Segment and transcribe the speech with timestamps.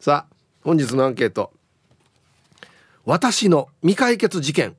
[0.00, 1.52] さあ本日のアンケート。
[3.04, 4.74] 私の未解決事件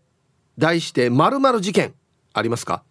[0.58, 1.94] 題して〇〇事件
[2.34, 2.82] ありますか？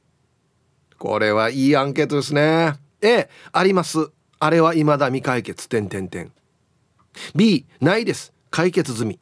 [0.96, 2.74] これはいいアンケートですね。
[3.00, 4.12] A あります。
[4.38, 6.30] あれは未だ未解決点点点
[7.34, 8.32] B ないです。
[8.52, 9.18] 解決済み。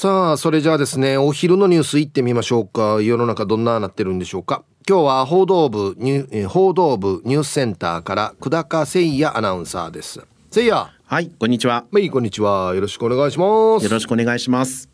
[0.00, 3.02] さあ、それじゃあですね、お昼のニュース行ってみましょうか。
[3.02, 4.64] 世の中どんななってるんでしょうか。
[4.88, 10.26] 今日は報道部ニュ、報道部ニュースセンターから久高誠也アナウンサーです。
[10.52, 10.72] 誠也。
[11.06, 11.84] はい、こんにちは。
[11.92, 12.74] はい、こんにちは。
[12.74, 13.84] よろしくお願いします。
[13.84, 14.88] よろしくお願いします。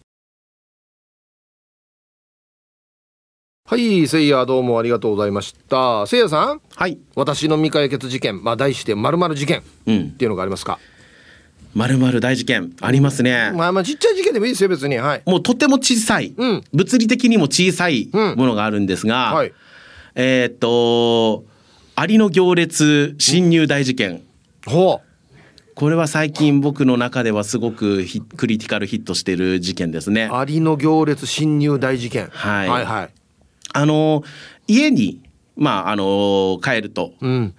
[3.64, 6.06] はい、せいやどうもありがとうございました。
[6.06, 6.60] せいやさん。
[6.74, 6.98] はい。
[7.14, 9.62] 私の未解決事件、まあ題してまるまる事件。
[9.86, 10.00] うん。
[10.08, 10.78] っていうのがありますか？
[11.72, 13.50] まるまる大事件ありますね。
[13.54, 14.98] まあまあちっちゃい事件でもいいですよ別に。
[14.98, 15.22] はい。
[15.24, 16.34] もうとても小さい。
[16.36, 16.64] うん。
[16.74, 19.30] 物理的にも小さいものがあるんですが。
[19.30, 19.54] うん、はい。
[20.16, 21.46] えー、っと。
[21.94, 24.22] アリの行列侵入大事件。
[24.66, 25.05] うん、ほう。
[25.76, 28.02] これは最近僕の中ではすごく
[28.38, 30.30] クリティカルヒットしてる事件ですね。
[30.32, 32.28] アリの行列侵入大事件。
[32.28, 32.68] はい。
[32.68, 33.10] はいはい。
[33.74, 34.22] あの、
[34.66, 35.20] 家に、
[35.54, 37.54] まあ、あの、帰ると、うん、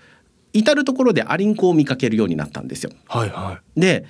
[0.51, 2.91] 至る所でアリンコを見かけるようになったんですよ。
[3.07, 3.79] はいはい。
[3.79, 4.05] で、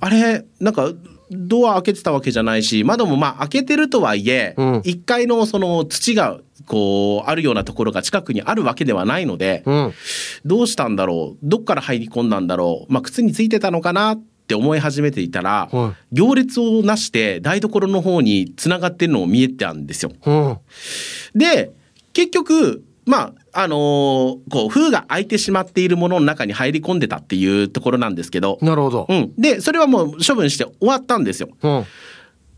[0.00, 0.90] あれ、なんか、
[1.30, 9.92] ドア開けてたわけじゃないし窓もまあ開けてるとはいえ、うん、1階のその土がこうあるようなところが近くにあるわけではないので、うん、
[10.44, 11.38] どうしたんだろう？
[11.42, 20.12] どっから入り込んだんだろう、まあ、靴についてたのかなって思い始めていたら、はい、行列をなして台所の方につながってるのを見えてたんですよ。
[20.26, 20.58] うん、
[21.34, 21.70] で
[22.12, 23.78] 結局まああのー、
[24.50, 28.58] こう封が開いてしまっているものの中に入り込んでたっていうところなんですけど。
[28.62, 31.48] なるほど、うん、でそれはもう処分して終わったんですよ。
[31.62, 31.84] うん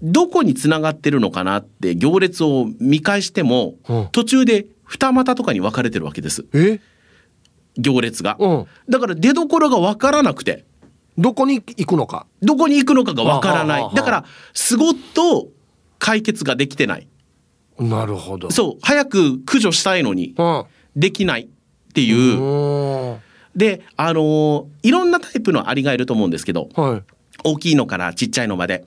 [0.04, 6.44] どこにつながってるのかなって行列を見返しても、うん、途中で二股とかに分かれてるわけです。
[6.52, 6.78] え？
[7.76, 10.64] 行列が、うん、だから出所が分からなくて。
[11.16, 12.26] どこに行くのか？
[12.42, 13.88] どこに行くのかが分からない。
[13.94, 15.46] だからすごっと
[16.00, 17.06] 解決ができてない。
[17.78, 18.50] なるほど。
[18.50, 18.78] そう。
[18.82, 20.34] 早く駆除したいのに、
[20.96, 23.20] できないっていう。
[23.54, 27.02] であのー、いろんなタイプのアリがいると思うんですけど、はい、
[27.44, 28.84] 大きいのからちっちゃいのまで、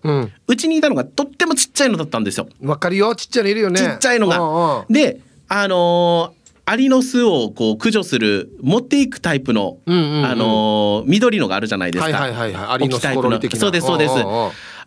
[0.47, 2.47] うち、にいたのがとってもちっちゃいのだったんですよ。
[2.61, 3.79] わかるよちっちゃいのいるよね。
[3.79, 4.85] ちっちゃいのが。
[4.89, 6.37] であのー
[6.69, 12.11] アリの巣をこう駆除する持っていくタイプの、うんうんうん、あのー、緑のがあるじゃないですか。
[12.11, 14.13] はいはいはい、はい、アリのタイプのそうですそうです。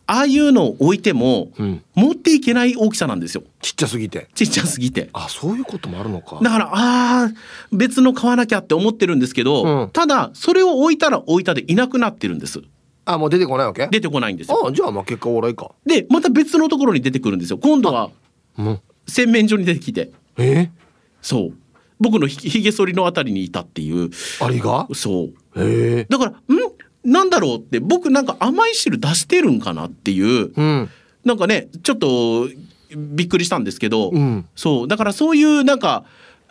[0.06, 3.44] ああいうのを置いても、うん、持っていけない大きさなんですよ。
[3.62, 4.28] ちっちゃすぎて。
[4.34, 5.08] ちっちゃすぎて。
[5.12, 6.40] あ、そういうこともあるのか。
[6.42, 7.30] だから、ああ、
[7.70, 12.60] 別の買わなきゃって思ってるんですけど、うん、ただ、それを置いたら置いたでいなくなってるんです。
[13.12, 13.88] あ、もう出てこないわけ？
[13.88, 14.68] 出てこないんですよ。
[14.68, 15.72] あじゃあ、まあ結果オーライか。
[15.86, 17.58] で、また別のところに出てくるんですよ。
[17.58, 18.10] 今度は、
[19.06, 20.10] 洗面所に出てきて。
[20.38, 20.70] え？
[21.22, 21.52] そう。
[21.98, 24.10] 僕のひげ剃りのあたりにいたっていう。
[24.40, 24.88] あれが？
[24.94, 25.62] そう。
[25.62, 26.06] へえ。
[26.08, 26.36] だから、ん？
[27.02, 30.90] なんだろうって僕なんか甘い汁出してるんかなっていう、うん、
[31.24, 32.46] なんかねちょっと
[32.94, 36.04] びっくりしたんですけど、うん、そうだからそういうなんか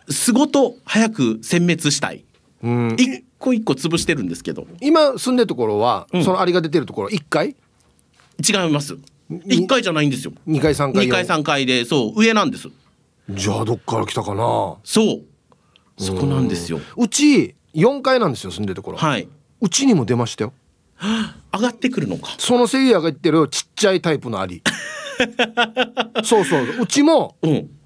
[0.08, 2.24] 巣ごと早く殲滅したい、
[2.64, 4.68] うん、一個一個潰してるんですけど。
[4.80, 7.56] 今住んでるところは、うん、そのアリが出てるところ1階
[8.46, 8.96] 違います。
[9.30, 10.32] 1階じゃないんですよ。
[10.46, 12.68] 2階3階2階3階でそう上なんです。
[13.28, 14.76] じゃあどっから来たかな？
[14.84, 15.22] そう。
[15.98, 16.80] そこなんですよ。
[16.96, 18.98] うち4階なんですよ住んでるところ。
[18.98, 19.28] はい。
[19.60, 20.52] うちにも出ましたよ。
[21.52, 22.34] 上がってくるのか。
[22.38, 24.62] そのせいやが言ってるちっちゃいタイプのアリ。
[26.24, 26.66] そうそう。
[26.82, 27.36] うちも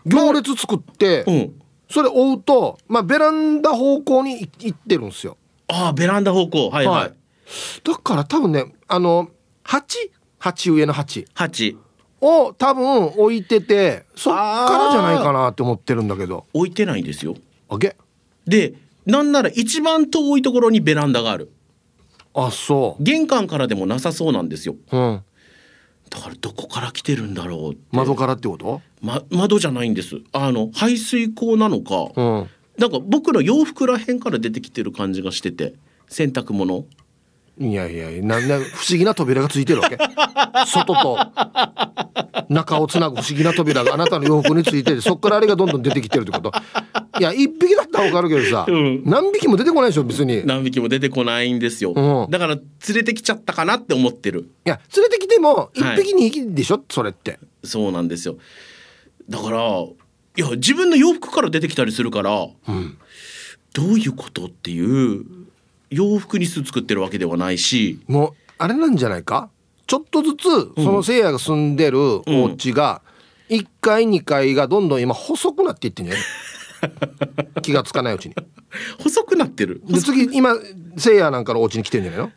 [0.06, 1.54] 行列作って、うん、
[1.90, 5.36] それ追うと、まあ、ベランダ方向に行ってるんですよ
[5.68, 6.70] ああベランダ方向。
[6.70, 7.12] はいはい、はい、
[7.84, 9.28] だから多分ねあの
[9.62, 10.10] 鉢？
[10.38, 11.26] 鉢上の鉢。
[11.34, 11.78] 鉢。
[12.20, 16.46] を多分置いててそっからじゃないかなって思ってるんだけど。
[16.54, 17.34] 置いてないんですよ。
[17.68, 17.96] あげ。
[18.46, 18.74] で
[19.04, 21.52] なんなら一番遠いところにベランダがある。
[22.34, 24.76] あそ玄関からでもなさそうなんですよ。
[24.90, 25.22] ううん。
[26.08, 28.80] だからどこから来てるんだろう窓からってこと？
[29.02, 30.16] ま、窓じゃないんです。
[30.32, 32.48] あの排水口なのか、うん
[32.78, 35.74] なんか僕の洋服らへんから出てきてる感じがしてて
[36.08, 36.86] 洗濯物。
[37.56, 39.96] いやいやなな不思議な扉がついてるわけ？
[40.66, 41.18] 外と。
[42.48, 46.52] 中をつなぐ不思議な扉があなたの洋服についててそっからあれがどんどん出てきてるってこと。
[47.20, 49.02] いや一匹だったらわかるけどさ、うん。
[49.04, 50.40] 何匹も出てこないでしょ別に。
[50.40, 52.30] い何匹も出てこないんですよ、うん。
[52.30, 54.50] だから連れてきちゃったかなって思ってる。
[54.64, 57.38] や連れてきても一はい匹二匹でしょ、それって。
[57.62, 58.36] そうなんですよ。
[59.28, 59.60] だから
[60.36, 62.98] いや自分の洋服から出てきたりするから、ん。
[63.72, 64.80] どういうことってい
[65.16, 65.24] う
[65.90, 68.00] 洋服に巣作ってるわけではないし。
[68.08, 69.50] もうあれなんじゃないか？
[69.86, 70.42] ちょっとずつ
[70.76, 73.02] そのせいやが住んでるお家が
[73.50, 76.24] 1階2階がどんどん今細くなっていってんじゃない？
[77.62, 78.34] 気がつかないうちに。
[79.02, 79.82] 細くなってる。
[79.86, 80.56] で次今
[80.96, 82.32] せいやなんかのお家に来てんじゃないの？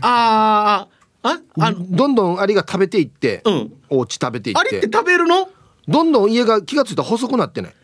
[0.00, 3.72] あーああのどんどんアリが食べていって、うん。
[3.90, 5.48] お家食べていっあれってて食べるの？
[5.88, 7.74] どんどん家が気がついたら細くなってない。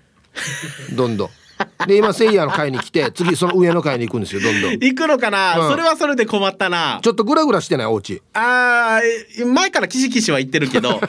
[0.95, 1.31] どんどん。
[1.87, 4.73] で今せいやの階に来て次その上の階に行くんですよどんどん。
[4.73, 5.71] 行くのかな、うん。
[5.71, 7.01] それはそれで困ったな。
[7.03, 8.23] ちょっとグラグラしてないお家。
[8.33, 11.01] あー前からキシキシは言ってるけど。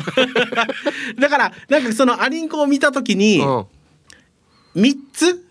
[1.20, 3.66] だからなんかそのアリンコを見た時にうん。
[4.76, 5.46] 3つ？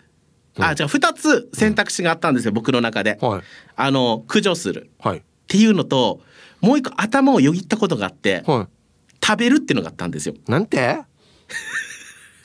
[0.59, 3.43] あじゃあ2つ選択肢があったんですよ僕の中で、はい。
[3.75, 4.91] あの駆除する。
[5.01, 5.19] はい。
[5.19, 6.21] っていうのと
[6.61, 8.69] もう一個頭をよぎったことがあっては
[9.25, 10.35] 食べるっていうのがあったんですよ。
[10.35, 11.03] いなんて？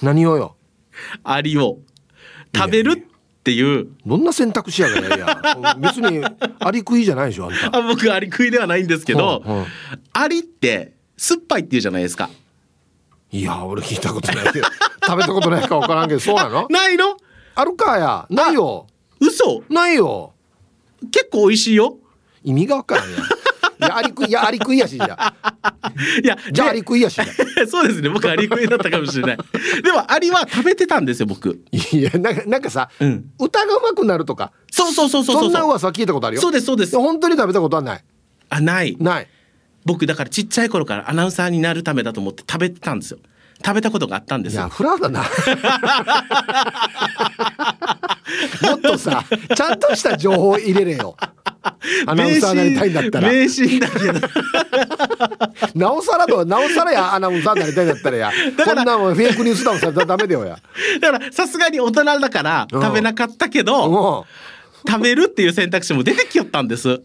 [0.01, 0.55] 何をよ？
[1.23, 1.79] アリを。
[2.55, 3.87] 食べるっていう。
[4.05, 5.75] どんな選択肢やがねいや。
[5.79, 6.23] 別に
[6.59, 7.77] アリ食いじゃないでしょあんた。
[7.77, 9.65] あ僕アリ食いではないんですけど、うんうん。
[10.13, 12.29] アリって酸っぱいっていうじゃないですか。
[13.31, 14.67] いや俺聞いたことないけど
[15.05, 16.67] 食べたことないか分からんけどそうなの？
[16.71, 17.17] ないの？
[17.55, 18.25] あるかや。
[18.29, 18.87] ないよ。
[19.19, 19.63] 嘘。
[19.69, 20.33] ないよ。
[21.11, 21.97] 結構美味しいよ。
[22.43, 23.17] 意味が分からんや
[24.01, 25.33] いやアリ食いいやアリ食いやしじゃ。
[26.23, 27.19] いやでじゃあアリ食いやし
[27.69, 28.09] そうですね。
[28.09, 29.37] 僕アリ食いだったかもしれない。
[29.83, 31.61] でもアリは食べてたんですよ僕。
[31.71, 33.25] いやなんかなんかさ、うん。
[33.39, 36.41] 歌が上手くなるとかそうそうそうそうそんな噂は聞いたことあるよ。
[36.41, 36.95] そうですそうです。
[36.95, 38.03] や本当に食べたことはない？
[38.49, 38.95] あない。
[38.99, 39.27] ない。
[39.85, 43.19] 僕だからちっちゃい頃からアナウンサーになるためだと思って食べてたんですよ。
[43.65, 45.21] 食べたことがあったんでいやフラーだな。
[48.69, 49.23] もっとさ
[49.55, 51.15] ちゃんとした情報入れれよ
[52.05, 53.31] アナウンサーになりたいんだったら。
[53.31, 54.13] 迷信だけど
[55.75, 55.91] な。
[55.93, 58.31] おさらだなおさらやアナウンサーになりたいんだったらや。
[58.63, 60.59] こんなもんフェイクニュースだもんさダメだよや。
[60.99, 62.81] だからさすがに大人だからうん。
[62.81, 64.25] 食べなかったけども
[64.87, 66.89] 食べるっていう選択肢も出てきよったんです。
[66.89, 67.03] う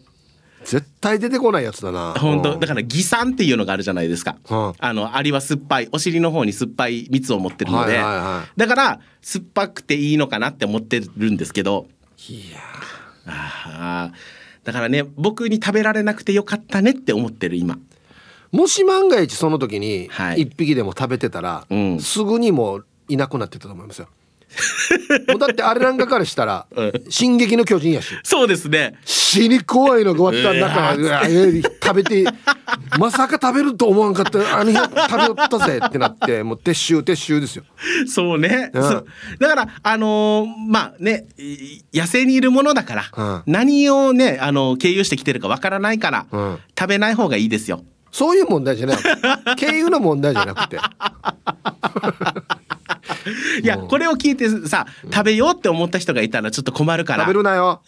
[0.65, 2.15] 絶対出てこないやつだな。
[2.19, 2.55] 本当。
[2.55, 2.61] うん。
[2.61, 4.73] だから擬酸っていうのがあるじゃないですか、うん。
[4.79, 8.59] あのアリは酸っぱいお尻の方に酸っぱい蜜を持ってるので、はいはいはい。
[8.59, 11.87] だから酸っぱくていいのかなって思ってるんですけど。
[12.29, 12.59] いや
[13.27, 17.79] あーだからね僕に食べられなくてよかったねって思ってる今。
[18.53, 20.43] もし万が一その時にはい。
[20.43, 22.01] 一匹でも食べてたら、うん。
[22.01, 24.09] すぐにもういなくなってたと思いますよ
[25.29, 28.09] もうだってあれなんかからしたら うん「進撃の巨人」やし。
[28.23, 28.95] そうですね。
[29.05, 30.97] 死に怖いのが終わった中、
[31.83, 32.25] 食べて
[32.99, 37.65] まさか食べると思わんかったあの日食べよったぜってなってもう撤収撤収ですよ。
[38.07, 38.83] そうね、うん。
[38.83, 39.07] そう。
[39.39, 43.43] だからあのーまあねい野生にいるものだから、うん。
[43.47, 46.59] 何をねあの経由してきてるかわからないから、うん。
[46.79, 47.83] 食べない方がいいですよ。
[48.11, 48.97] そういう問題じゃない。
[49.57, 50.79] 経由の問題じゃなくて
[53.63, 57.25] いやこれを聞いてさ食べようって思った人がいたらちょっと困るから。
[57.25, 57.83] 食べるなよ。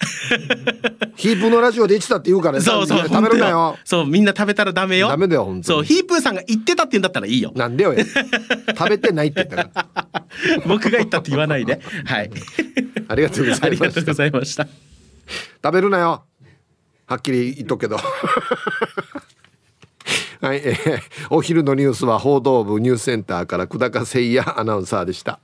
[1.16, 3.78] ヒープのラジオで言ってたって言うからそうそう食べるなよ。
[3.85, 5.09] そうみんな食べたらダメよ。
[5.09, 5.64] ダメだよ本当に。
[5.64, 7.52] そうヒープーさんが言ってたって言うんだったらいいよ。
[7.54, 10.23] なんでよや食べてないって言ったから。
[10.66, 11.80] 僕が言ったって言わないで。
[12.04, 12.30] はい。
[13.09, 13.87] ありがとうござあいました。
[13.87, 14.66] りがとうございました。
[15.62, 16.25] 食べるなよ。
[17.06, 17.99] はっきり言っとくけど
[20.44, 25.40] はい、えーお昼のニュースは報道部ニュースセンターから久高誠也アナウンサーでした。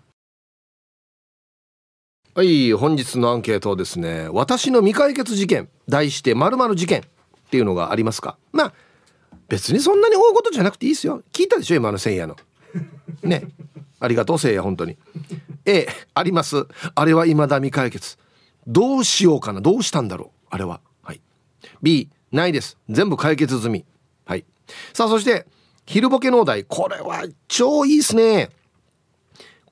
[2.34, 7.04] はい本日のアンケートですね私の未解決事件題して〇〇事件っ
[7.50, 8.36] ていうのがありますか？
[8.52, 8.72] まあ
[9.48, 11.22] 別にそんなに大事じゃなくていいですよ。
[11.32, 12.36] 聞いたでしょ今のせいやの。
[13.22, 13.44] ね。
[14.00, 14.98] ありがとうせいや本当に。
[15.64, 16.66] A あります。
[16.94, 18.18] あれは未だ未解決。
[18.66, 19.62] どうしようかな。
[19.62, 20.82] どうしたんだろうあれは。
[21.02, 21.22] はい。
[21.82, 22.76] B ないです。
[22.90, 23.86] 全部解決済み。
[24.26, 24.44] はい。
[24.92, 25.46] さあそして
[25.86, 28.50] 昼ボケ農大これは超いいですね。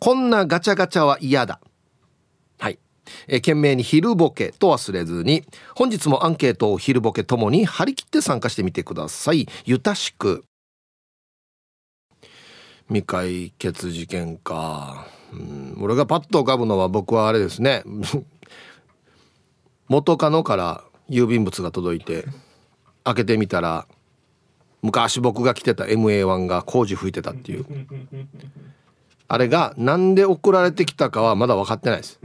[0.00, 1.60] こんなガチャガチャは嫌だ。
[2.58, 2.78] はい、
[3.26, 9.48] え懸命に昼ボケと忘れずに本日もアンケートを昼ボケともに張り切って参加してみてください。
[9.64, 10.44] ゆたしく。
[12.88, 17.82] 未解決事件か、うん、俺がパッと浮かぶのは僕はあれですね。
[19.88, 22.24] 元カノから郵便物が届いて
[23.04, 23.86] 開けてみたら
[24.82, 27.66] 昔僕が着てた MA1 が工事吹いてたっていう。
[29.26, 32.20] あれがなんで送られてきたかはまだ分かってないです。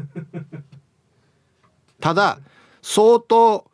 [1.99, 2.39] ただ
[2.81, 3.65] 相当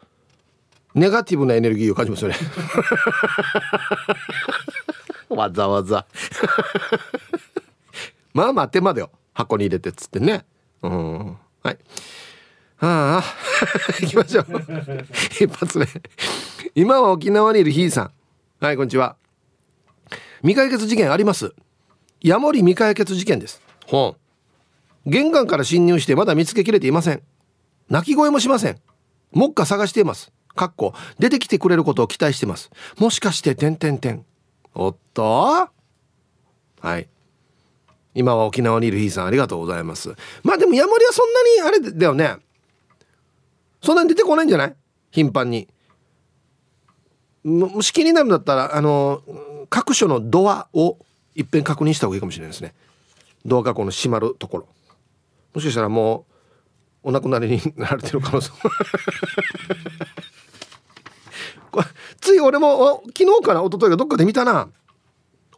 [0.96, 2.36] ネガティブなエネルギーを感じますよね。
[5.30, 6.06] わざわざ。
[8.34, 10.46] まあまあ手間だよ箱に入れてっつってね。
[10.82, 11.38] うん。
[11.62, 11.78] はい。
[12.80, 13.24] ああ。
[14.02, 14.46] 行きましょう。
[15.40, 15.88] 一発目。
[16.74, 18.12] 今は沖縄にいるひいさん
[18.62, 19.16] はいこんにちは。
[20.42, 21.54] 未解決事件あります。
[22.20, 23.62] ヤモリ未解決事件です。
[23.88, 24.18] ほ
[25.06, 27.22] ん玄関から侵入してまだ見つけきれていません。
[27.88, 28.82] 泣き声もしません。
[29.32, 30.34] 目下探しています。
[30.56, 32.70] かっこ出てきてくれることを期待してます。
[32.98, 34.26] もしかして点点点
[34.76, 35.70] おっと？
[36.82, 37.08] はい。
[38.14, 40.14] 今は沖縄にいるひいさんありがとうございます。
[40.44, 42.36] まあでもヤモリはそんなにあれだよね。
[43.82, 44.76] そんなに出てこないんじゃない？
[45.12, 45.70] 頻繁に
[47.44, 49.22] もし気になるんだったらあの
[49.70, 50.98] 各所のドアを
[51.36, 52.74] いっぺん確認した方がいいかもしれないですね。
[53.46, 54.68] ドアがこの閉まるところ。
[55.54, 56.26] もしかしたらも
[57.04, 58.52] うお亡くなりになられてる可能性
[62.20, 64.70] つい俺も昨日から一昨日がどっかで見たな。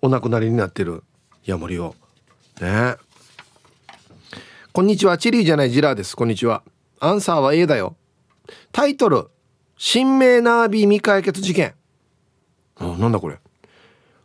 [0.01, 1.03] お亡くなりになってる。
[1.45, 1.95] ヤモリを。
[2.59, 2.95] ね。
[4.71, 5.17] こんにちは。
[5.17, 6.15] チリーじゃないジラーです。
[6.15, 6.63] こんにちは。
[6.99, 7.95] アンサーは A だよ。
[8.71, 9.29] タイトル。
[9.83, 11.73] 新名ナービー未解決事件。
[12.77, 13.39] あなんだこれ。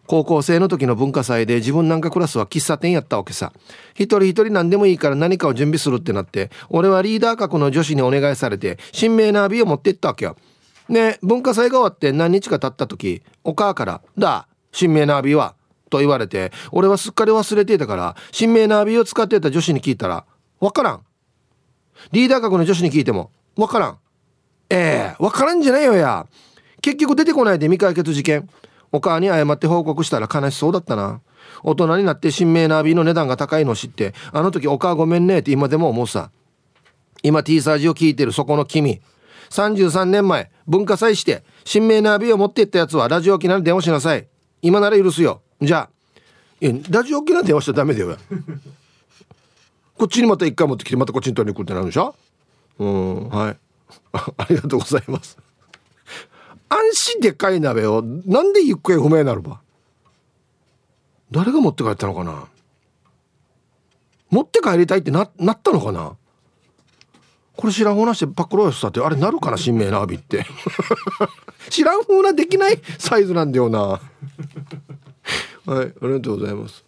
[0.06, 3.54] 高校生の時の文化祭で自分なんかクラスは喫茶店やったわけさ。
[3.94, 10.36] 一人一人何でもいいから何かを準備するってなって俺はリーダー格の女子にお願いされて新名ナービーを持って行ったわけよ。
[10.90, 15.54] ね文化祭が終わって何日か経った時お母から「だ新名ナービーは?」
[15.88, 20.26] と言われて俺はすっかり忘れていたから新名ナービーを使ってた女子に聞いたら
[20.60, 21.00] 「わからん」
[22.12, 23.98] リーダー格の女子に聞いても「わからん」
[24.70, 26.26] ええー、わからんじゃないよや。
[26.82, 28.48] 結局出てこないで未解決事件。
[28.92, 31.20] お母に謝って報告したら悲しそうだったな。
[31.62, 36.30] 大人になって新名ナビの値段が高いの知ってあの時お母ごめんねって今でも思うさ。
[37.22, 39.00] 今 T サージを聞いてるそこの君。
[39.50, 44.26] 33年前文化祭して新名ナビを持っていったやつはラジオ沖縄に電話しなさい。
[44.62, 45.42] 今なら許すよ。
[45.60, 45.90] じゃあ。
[46.60, 48.16] いやラジオ沖縄に電話しちゃダメだよ
[49.98, 52.14] こっちにまた一回持ってきてまたこっちに取りに来るってなるでしょ？
[52.78, 53.56] うんはい。
[54.12, 55.38] ありがとうございます。
[56.68, 59.60] 安心でかい鍋をなんで行方不明になるば？
[61.30, 62.48] 誰が持って帰ったのかな？
[64.30, 66.16] 持って帰りたいってななったのかな？
[67.56, 69.56] これ知らんふうなしてパクロイスさってあれなるかな？
[69.56, 70.44] 新名なアビって。
[71.70, 72.80] 知らんふうなできない？
[72.98, 73.78] サイズなんだよな。
[73.80, 74.00] はい
[75.66, 76.84] ありがとうございます。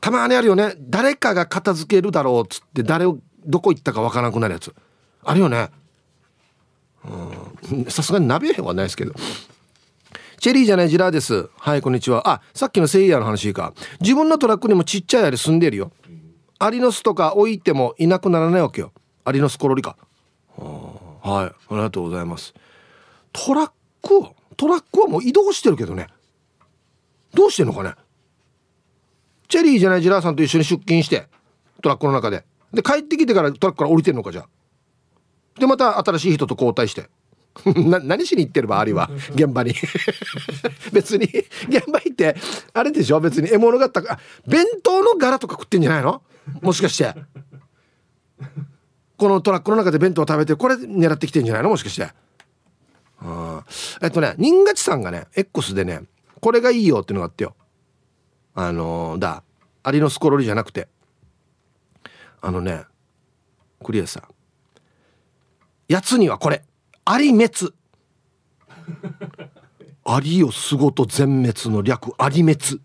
[0.00, 0.74] たまにあるよね。
[0.78, 4.74] 誰かが片付けるだろうっつって誰をどこ行ったかわからなくなるやつ。
[5.22, 5.70] あるよね。
[7.88, 9.14] さすがに鍋はないですけど。
[10.38, 11.50] チェリーじゃないジラーです。
[11.58, 12.28] はいこんにちは。
[12.28, 13.74] あさっきのセイヤーの話か。
[14.00, 15.92] 自分のトラックにもちっちゃいアリ住んでるよ。
[16.58, 18.92] アリの巣とか置いてもいなくならないわけよ。
[19.24, 19.96] アリの巣コロリか。
[20.56, 20.64] は
[21.22, 22.54] いありがとうございます。
[23.32, 23.70] トラッ
[24.02, 26.06] クトラックはもう移動してるけどね。
[27.34, 27.94] どうしてんのかね。
[29.48, 31.26] チェリーじゃないジラーさんと一緒に出勤して
[31.82, 32.44] トラックの中で。
[32.72, 34.48] で帰ってきてからトラックから降りてんのかじゃあ。
[35.60, 37.08] でまた新しい人と交代して。
[37.76, 39.10] な何しに行ってればありは？
[39.34, 39.74] 現場に。
[40.92, 41.26] 別に
[41.68, 42.36] 現場行って
[42.72, 43.20] あれでしょ？
[43.20, 46.22] 別に獲物があったか弁当の柄とか食ってんじゃないの？
[46.62, 47.14] もしかして。
[49.16, 51.68] このトラックの中で弁当を食べてこれ狙ってきてんじゃないの？
[51.70, 52.10] もしかして。
[53.20, 53.64] あ
[54.00, 56.02] えっとね新勝さんがね X でね
[56.40, 57.54] これがいいよっていうのがあってよ。
[58.54, 59.42] あのー、だ
[59.82, 60.88] アリのスコロリじゃなくて。
[62.42, 62.84] あのね
[63.84, 64.22] クリアさん
[65.90, 66.62] やつにはこれ。
[67.04, 67.74] アリ滅。
[70.04, 72.80] アリをすごと全滅の略アリ滅。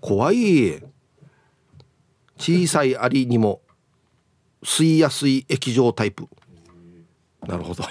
[0.00, 0.80] 怖い。
[2.36, 3.62] 小さいアリにも
[4.62, 6.28] 吸いやすい液状タイプ。
[7.48, 7.82] なるほど。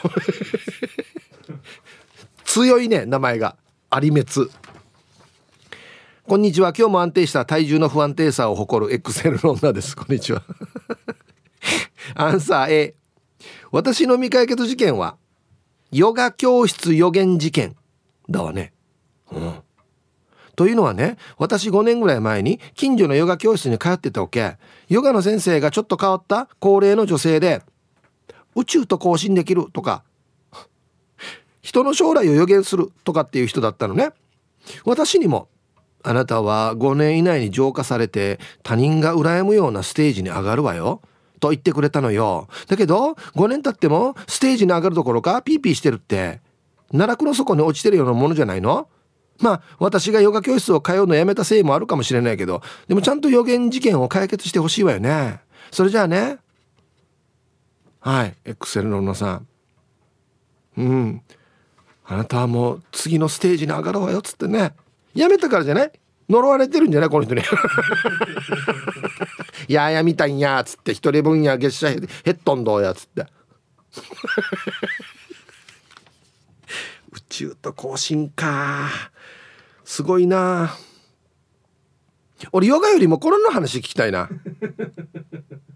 [2.45, 3.57] 強いね名前が。
[3.93, 4.49] 有滅。
[6.25, 6.69] こんにちは。
[6.69, 9.97] 今日も安定した体重の不安定さを誇る XL の女です。
[9.97, 10.43] こんにちは。
[12.15, 12.95] アンサー A
[13.71, 15.17] 私の未解決事件は
[15.91, 17.75] ヨガ教室予言事件。
[18.29, 18.73] だわね。
[19.31, 19.53] うん。
[20.55, 24.57] というのはね私5年ぐらい前に近所のヨガ教室に通ってたわけ。
[24.89, 27.61] ヨガの先生がちょっと変わった高齢の女性で
[28.55, 30.03] 宇宙と交信できるとか
[31.61, 34.11] 人の将来を予言するとかっていう人だったのね。
[34.85, 35.47] 私にも
[36.03, 41.01] あなたは5年以内に浄化されて他人が羨むようなステージに上がるわよ。
[41.39, 42.47] と言ってくれたのよ。
[42.67, 46.41] だけど、5年経ってもステージに上がるどころかピーピーしてるって、
[46.91, 48.89] 奈落の底に落ちてるようなものじゃないの？
[49.39, 55.41] まあ、私がヨガ教室を通うのやめたせいもあるかもしれないけど、でもちゃんと予言事件を解決してほしいわよね。
[55.69, 56.39] それじゃあね。
[57.99, 59.47] はい、エクセルの皆さん。
[60.77, 61.21] うん。
[62.05, 64.73] あなたはもう次のステージに上がろうよっつってね。
[65.13, 65.91] やめたからじゃない？
[66.29, 67.09] 呪われてるんじゃない？
[67.09, 67.41] この人に。
[67.41, 67.43] い
[69.73, 73.25] ややみたいんやつって一人分や月謝ヘッドンどうやつって。
[77.13, 78.89] 宇宙と交信か。
[79.83, 80.75] すごいな
[82.51, 84.29] 俺ヨガよりもコロナの話聞きたいな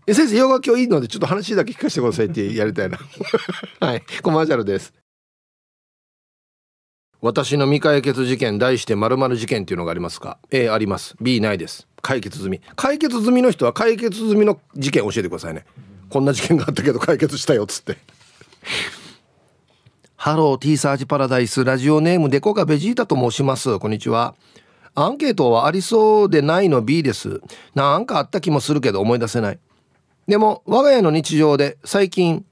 [0.08, 3.00] 先生ヨガ今日いいのでちょっと話だけ聞かせてくださいってやりたいな
[3.80, 4.94] はいコマーシャルです
[7.24, 11.16] 私の未解決事件題して〇〇事件っていうのがありますか？A あります。
[11.22, 11.88] B ないです。
[12.02, 12.62] 解決済み。
[12.76, 15.66] 解決済みの人は解決済みの事件教えてくださいね。
[16.10, 17.98] こんな事件があったけど解決したよっつって。
[20.18, 23.78] ハロー T サージパラダイスラジオネームデコがベジータと申します。
[23.78, 24.34] こんにちは。
[24.96, 27.40] アンケートはありそうでないの B です。
[27.76, 29.60] なんかあった気もするけど思い出せない。
[30.28, 32.44] でも我が家の日常で最近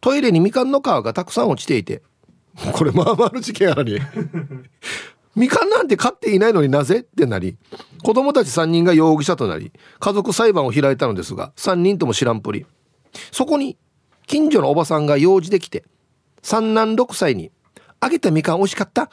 [0.00, 2.00] トイレにみかんの皮がたくさん落ちていて
[2.72, 4.00] これまあまあの事件あり
[5.36, 7.56] みかんなんて買っていないのになぜってなり
[8.02, 9.70] 子供たち3人が容疑者となり
[10.00, 12.64] 家族裁判を開いたのですが3人とも知らんぷり
[13.32, 13.76] そこに
[14.26, 15.84] 近所のおばさんが用事できて
[16.42, 17.50] 三男6歳に
[18.00, 19.08] 「あげたみかん美味しかった?」っ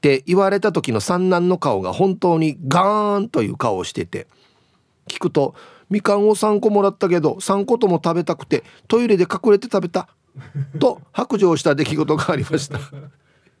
[0.00, 4.26] て言われた時の三男の顔が本当にガーンという顔をしてて
[5.08, 5.54] 聞くと
[5.88, 10.08] 「みかんを3個もらったけど3個とも食べたくてトイレで隠れて食べた」
[10.78, 12.78] と白状した出来事がありました。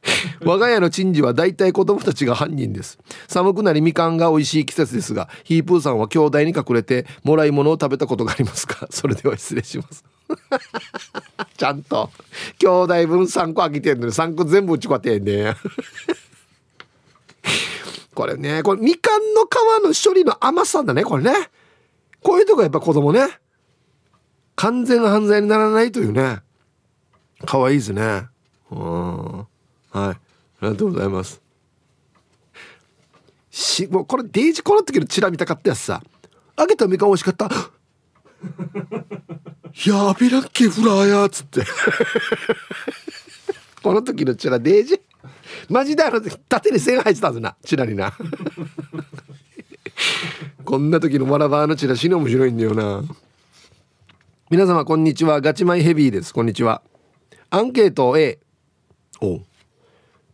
[0.44, 2.98] 我が家の珍事は大体子供たちが犯人です。
[3.26, 8.86] 寒くなりみかんが美味しい季節ですがヒープーさんは兄弟に隠れてもらい物を食べたことがありますか？
[8.92, 10.04] それでは失礼します。
[11.56, 12.10] ちゃんと
[12.58, 15.54] 兄弟分3個開けてんのに3個全部うちこてんね。
[18.14, 21.32] これねこれみかんの皮の処理の甘さだねこれね。
[22.22, 23.26] こういうとこやっぱ子供ね
[24.56, 26.40] 完全犯罪にならないというね
[27.44, 28.26] 可愛いですね。
[28.70, 29.38] うん。
[29.38, 29.46] はい。
[29.92, 30.16] あ
[30.62, 31.42] りがとうございます。
[33.50, 36.02] しもうこれデイジこの時のチラ見たかったやつさ。
[36.58, 37.48] 揚げたみかん美味しかった。
[39.86, 41.62] やべらっけフラーやっつって。
[43.82, 45.00] この時のチラデージ。
[45.68, 48.12] マジであの縦に線入ってたんすなチラにな。
[50.64, 53.04] こんな時のマラバーのチラ死に面白いんだよな。
[54.50, 55.40] 皆様こんにちは。
[55.40, 56.32] ガチマイヘビーです。
[56.32, 56.82] こんにちは。
[57.56, 58.38] アンケート A
[59.22, 59.40] お。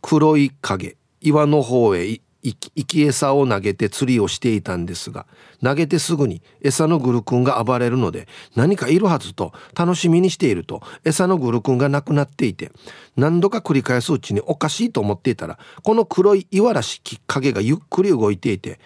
[0.01, 2.53] 黒い影岩の方へ生
[2.85, 5.25] き餌を投げて釣りをしていたんですが
[5.63, 12.73] 投げてすぐに餌のグルクンが暴れるので何かいるはずと楽しみにしていると餌のグルクンがなくなっていて
[13.15, 18.81] 何度か繰り返すうちにおかしいと思っていたらこの黒い岩らしき影がゆっくり動いていて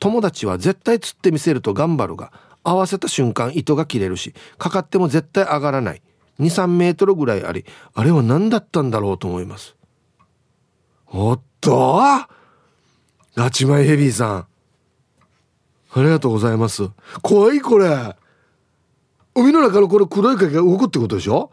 [0.00, 2.32] 友達は絶対釣ってみせると頑張るが
[2.64, 6.02] 合わせた瞬間糸が切れるしかかっても絶対上がらない
[6.42, 9.76] 23メートルぐらいありあれは何だったんだろうと思います
[11.08, 12.00] おっと
[13.34, 14.46] ガチマイヘビーさん。
[15.94, 16.90] ありがとうございます。
[17.22, 18.16] 怖いこれ。
[19.34, 21.50] 海の中のこれ黒い影が動くってことでしょ？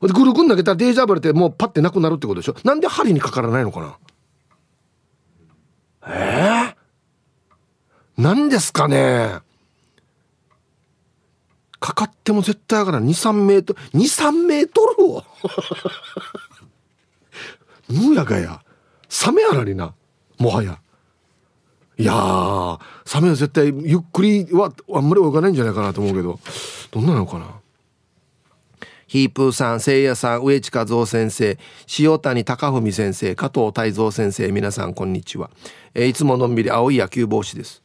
[0.00, 3.98] で、ぐるぐん投げたらデージャブルってもうパッてなくなるってことでしょなんで針にかからないのかな
[6.08, 9.38] ええー、何ですかね
[11.82, 13.08] かかっても絶対上がらない。
[13.10, 15.24] 2、3メートル、2、3メートルを
[17.90, 18.62] むやがや。
[19.08, 19.92] サメあらりな。
[20.38, 20.78] もはや
[21.98, 26.40] いやーサメは絶対ゆっくりはあんまり泳がないんじゃないかなと思うけど
[26.90, 27.46] どんなのかな
[29.06, 31.58] ヒープーさん、せいやさん、植地和夫先生、
[31.98, 35.50] 塩谷隆文先生、加藤泰造先生、皆さん、こんにちは。
[35.92, 37.82] えー、いつものんびり青い野球帽子です。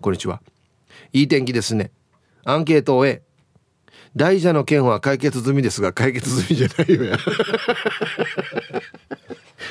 [0.00, 0.42] こんにちは。
[1.12, 1.92] いい天気ですね。
[2.44, 3.22] アンケートを終え、
[4.16, 7.18] 大蛇の件は解決済みですが、解決済みじゃないよや。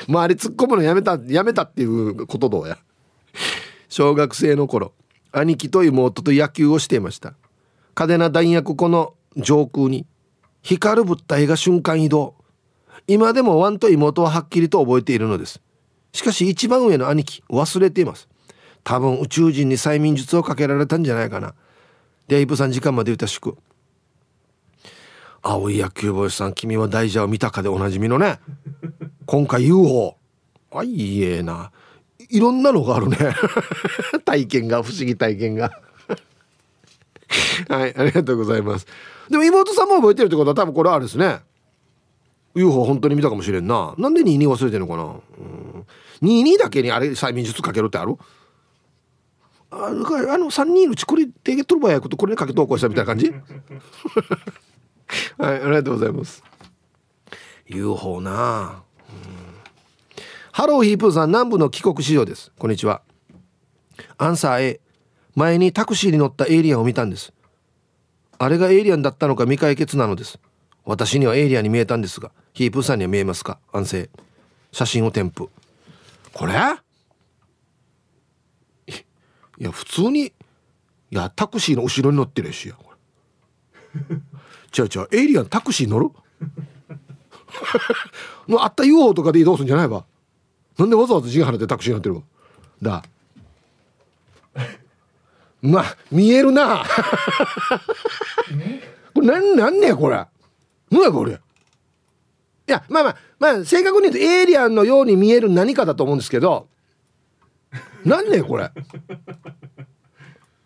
[0.06, 2.78] 周り突っ込むのやめたやめたっていうことどうや。
[3.88, 4.92] 小学生の頃
[5.32, 7.34] 兄貴と妹と野球をしていました。
[7.94, 10.06] 嘉手納弾薬庫の上空に
[10.62, 12.34] 光る物体が瞬間移動。
[13.06, 15.60] 今でもワンと妹ははっきりと覚えているのです。
[16.12, 18.28] しかし一番上の兄貴忘れています。
[18.82, 21.54] 多分宇宙人に催眠術をかけられたんじゃないかな。
[22.28, 23.56] デイブさん時間まで歌しく
[25.46, 28.40] 青い野球帽子さん君は大蛇を見たかでおなじみのね
[29.26, 30.16] 今回 UFO
[30.72, 31.70] あいいえな。
[32.30, 33.16] いろんなのがあるね。
[34.24, 35.70] 体験が不思議体験が。
[37.68, 38.86] はいありがとうございます。
[39.30, 41.40] でも妹さんも覚えてるってことは多分これあれですね。
[42.54, 43.94] UFO 本当に見たかもしれんな。
[43.98, 45.84] なんで22忘れてんのかな、うん、
[46.22, 48.16] 22だけにあれ催眠術かけるってある？
[49.70, 53.32] あの3人のうちこれ手げ取る場合やことこれにかけ投稿したみたいな感じ？
[55.38, 56.42] はいありがとうございます。
[57.66, 59.16] UFO な、うん、
[60.52, 62.52] ハローヒープーさん南部の帰国子女です。
[62.58, 63.02] こんにちは。
[64.18, 64.80] アンサー A
[65.34, 67.32] 前にタクシーに乗ったエイリアンを見たんです。
[68.38, 70.38] あれがエイリアンだったのか未解決なのです。
[70.84, 73.58] 私にはエイリアンに見えたんですがヒープーさんには見えますか？
[73.72, 74.10] 安静
[74.72, 75.48] 写真を添付。
[76.32, 76.54] これ？
[79.56, 80.32] いや普通にい
[81.10, 82.74] やタクシーの後ろに乗ってるしや
[84.76, 86.08] 違う違うエイリアンタクシー乗る？
[88.48, 90.04] のあった UFO とかで移動するんじゃないば
[90.78, 92.22] なんでわざわざ字が離ってタクシーに乗ってるわ。
[92.82, 93.04] だ。
[95.62, 96.84] まあ見えるな。
[99.14, 100.26] これなんなんねこれ。
[100.90, 101.32] 何やこれ。
[101.32, 101.36] い
[102.66, 106.66] やまあまあまあ正確に言うとエイリアンのように見える何かだと思うんですけど
[108.04, 108.70] 何ねこれ。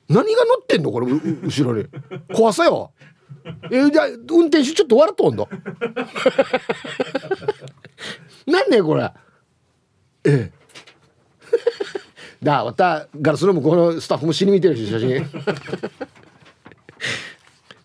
[0.09, 1.87] 何が乗ってんのこれ後ろに。
[2.35, 2.93] 怖さよ
[3.71, 5.49] えじゃ運転手ちょっと笑っとんの？
[8.47, 9.13] 何ねこれ。
[10.25, 10.53] ええ。
[12.43, 15.27] だまたガラスの向こうのスタッフも死に見てるし写真。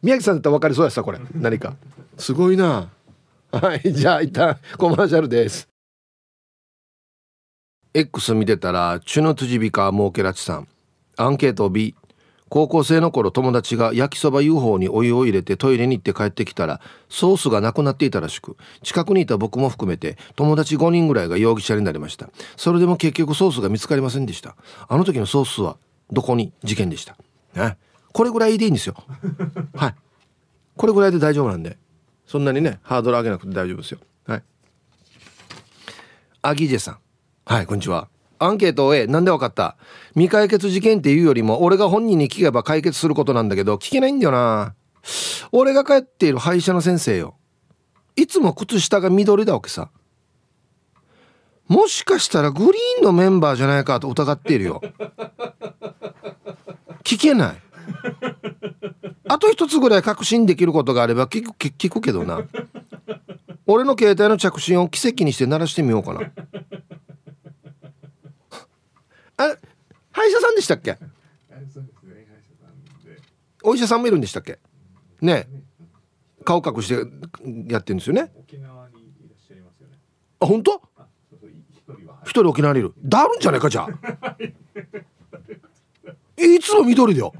[0.02, 1.20] 宮城さんだったら分かりそうやさこれ。
[1.34, 1.76] 何か。
[2.18, 2.90] すごいな。
[3.52, 5.68] はいじゃあ一旦コマーシャルです。
[7.94, 10.68] X 見てたらチュノトゥジビカモーケラチさん。
[11.16, 11.96] アンケート B
[12.54, 22.30] 高校生の頃友達が焼きそば UFO にお湯を入れてトイレに行って帰ってきたらソースがなくなっていたらしく近くにいた僕も含めて友達5人ぐらいが容疑者になりました。
[22.56, 24.56] それでも結局ソースが見つかりませんでした。
[24.88, 25.78] あの時のソースは
[26.12, 27.18] どこに事件でした？
[27.56, 27.76] ね
[28.12, 28.98] これぐらいでいいんですよ。
[29.74, 29.96] はい。
[30.78, 31.80] これぐらいで大丈夫なんで。
[32.28, 33.98] そんなにねハードル上げなくて大丈夫ですよ。
[34.28, 34.44] はい。
[36.44, 36.98] アギジェさん。
[37.48, 39.78] はいこんにちはアンケートを終えなんでわかった？
[40.14, 44.76] 未解決事件っていうよりも俺が本人に聞けば解決することなんだけど聞けないんだよな。
[45.52, 47.36] 俺が帰っている歯医者の先生よ。
[48.16, 49.90] いつも靴下が緑だわけさ。
[51.68, 54.82] もしかしたらグリーンのメンバーじゃないかと疑っているよ。
[57.04, 57.56] 聞けない。
[59.28, 62.42] あと一つぐらい確信できることがあれば聞く聞くけどな。
[63.66, 66.20] 俺の携帯の着信を奇跡にして鳴らしてみようかな
[69.38, 69.56] あ
[70.12, 70.98] 歯医者さんでしたっけ？
[73.64, 74.60] お医者さんもいるんでしたっけ？
[75.22, 75.48] ね。
[76.46, 76.96] 顔隠して
[77.72, 78.32] やってるんですよね。
[80.40, 80.82] あ本当？
[82.24, 82.94] 一人沖縄にいる。
[83.04, 84.38] だるんじゃないかじゃあ。
[86.38, 87.34] いつも緑だよ。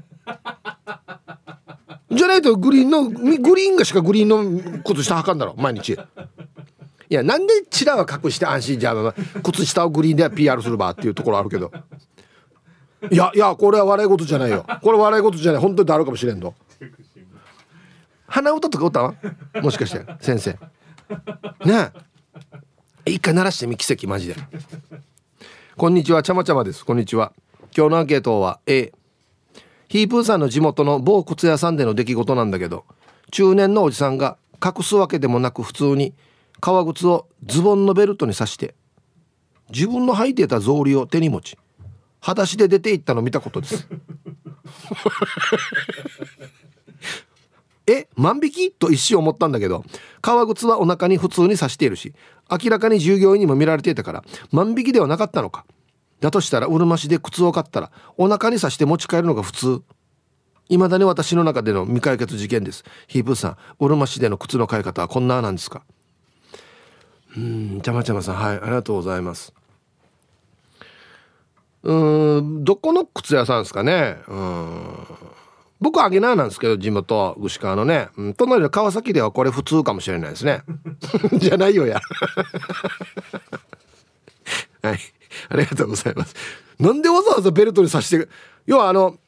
[2.10, 5.98] じゃないとグリーンのグリーンがしかグリーンの靴下はかんだろ毎日。
[7.10, 11.70] いやなんでチラは隠して安心じゃあ靴下をグリーンで PR するばっていうところあるけど
[13.10, 14.64] いやいやこれは笑い事じゃないよ。
[14.82, 15.60] これ笑い事じゃない。
[15.60, 16.54] 本当にあるかもしれんの
[18.26, 19.14] 鼻歌とか歌わ
[19.62, 20.50] もしかして先生。
[21.64, 21.92] ね
[23.06, 23.12] え。
[23.12, 24.36] 一回鳴らしてみ奇跡マジで。
[25.76, 26.22] こんにちは。
[26.22, 26.84] ちゃまちゃまです。
[26.84, 27.32] こんにちは。
[27.76, 28.92] 今日のアンケートは A
[29.88, 32.84] ヒープーさんの地元の某靴屋さんでの出来事なんだけど
[33.32, 36.14] 中年のおじさんが隠すわけでもなく普通に
[36.60, 38.74] 革靴をズボンのベルトに刺して
[39.70, 41.58] 自分の履いていた草履を手に持ち
[42.24, 43.86] 裸足で出て行ったの見たことです。
[47.86, 48.70] え万引き？
[48.72, 49.84] と一瞬思ったんだけど
[50.22, 52.14] 革靴はお腹に普通に刺しているし
[52.50, 55.66] 明らかに従業員にも見られていたから万引きではなかったのか。
[56.20, 59.82] だとしたらうるま市で靴を買ったらお腹に刺して持ち帰るのが普通。
[60.70, 62.84] 未だに私の中での未解決事件です。
[63.06, 65.82] ヒープーさんうるま市での靴の買い方はこんななんですか？
[67.36, 69.52] うんちゃまちゃまさんはいありがとうございます。
[71.84, 74.16] うんどこの靴屋さんですかね。
[74.26, 75.06] うん。
[75.80, 80.62] 僕はアゲナーなんですけど地元串川のね、うん、隣の川崎ではこれ普通かもしれないですね。
[81.36, 82.00] じゃないよや。
[84.82, 84.98] はい。
[85.50, 86.34] ありがとうございます。
[86.78, 88.28] なんでわざわざベルトにさして
[88.66, 89.18] 要はあの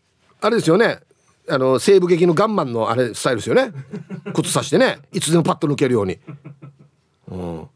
[0.41, 1.01] あれですよね。
[1.49, 3.73] あの西部劇のガンマンのあれスタイルですよね。
[4.35, 5.01] 靴さしてね。
[5.13, 6.19] いつでもパッと抜けるように。
[7.29, 7.69] うん。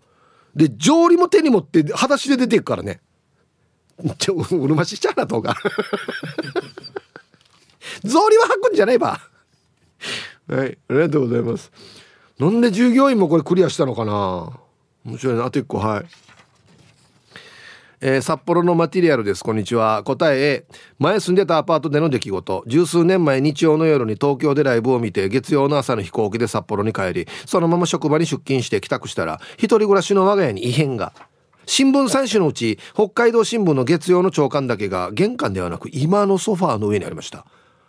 [0.56, 3.02] で上理も手に持って裸足で出ていくからね。
[4.18, 5.56] ちょうるましちゃうなとか。
[8.04, 8.28] 草履は
[8.64, 9.20] 履くんじゃないば。
[10.48, 11.70] はいありがとうございます。
[12.38, 14.50] なんで従業員もこれクリアしたのかな。
[15.04, 15.44] 面白いな。
[15.44, 16.04] あと一個はい。
[18.02, 19.44] えー、札幌のマテリアルです。
[19.44, 20.02] こんにちは。
[20.04, 20.64] 答え A
[20.98, 22.64] 前住んでたアパートでの出来事。
[22.66, 31.12] 十数年前日曜の夜に東京でライブを見て月曜の朝の飛行機で札幌に帰りそのまま職場に出勤して帰宅したら一人暮らしの我が家に異変が。
[31.66, 37.46] 新聞3種のうち北海道新聞の月曜の朝刊だけが玄関ではなく今のソファーの上にありました。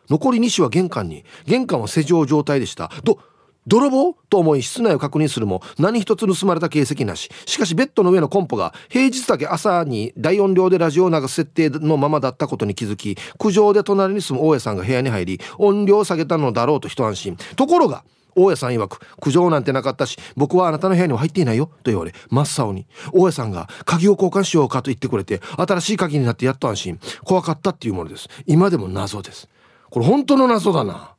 [0.10, 2.92] 残り2紙は玄関に玄関は施錠状態でした。
[3.04, 3.20] ど
[3.68, 4.16] 泥棒？
[4.30, 7.30] と思い室内を確認するも何一つ盗まれた形跡なし。
[7.46, 17.38] しかしベッドの上のコンポが平日だけ朝に大音量でラジオを流す設定のままだったことに気づき苦情で隣に住む大家さんが部屋に入り音量を下げたのだろうと一安心。
[17.56, 18.04] ところが
[18.36, 27.00] 大家さん曰く苦情なんてなかったし僕はあなたの部屋には入っていないよと言われ真っ青に大家さんが鍵を交換しようかと言ってくれて新しい鍵になってやっと安心。
[27.24, 28.28] 怖かったっていうものです。
[28.46, 29.48] 今でも謎です。
[29.90, 31.14] これ本当の謎だな。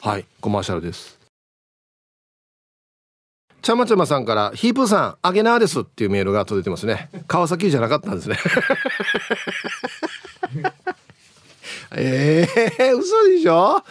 [0.00, 1.18] はいコマーシャルです。
[3.62, 7.10] ちゃまちゃまさんからヒープーさんあげなーですっていうメールが届いてますね。
[7.26, 8.38] 川崎じゃなかったんですね。
[11.94, 13.82] え えー、嘘でしょ？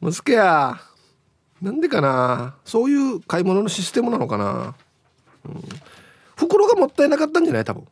[0.00, 0.80] むすけや
[1.62, 2.54] なんでかな？
[2.64, 4.74] そういう買い物のシステムなのかな、
[5.44, 5.62] うん、
[6.36, 7.64] 袋がもったいなかったんじゃない？
[7.64, 7.86] 多分。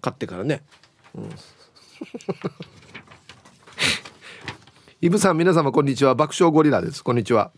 [0.00, 0.64] 買ってからね、
[1.14, 1.30] うん、
[5.00, 6.16] イブさん皆様こんにちは。
[6.16, 7.04] 爆笑ゴリラです。
[7.04, 7.52] こんにちは。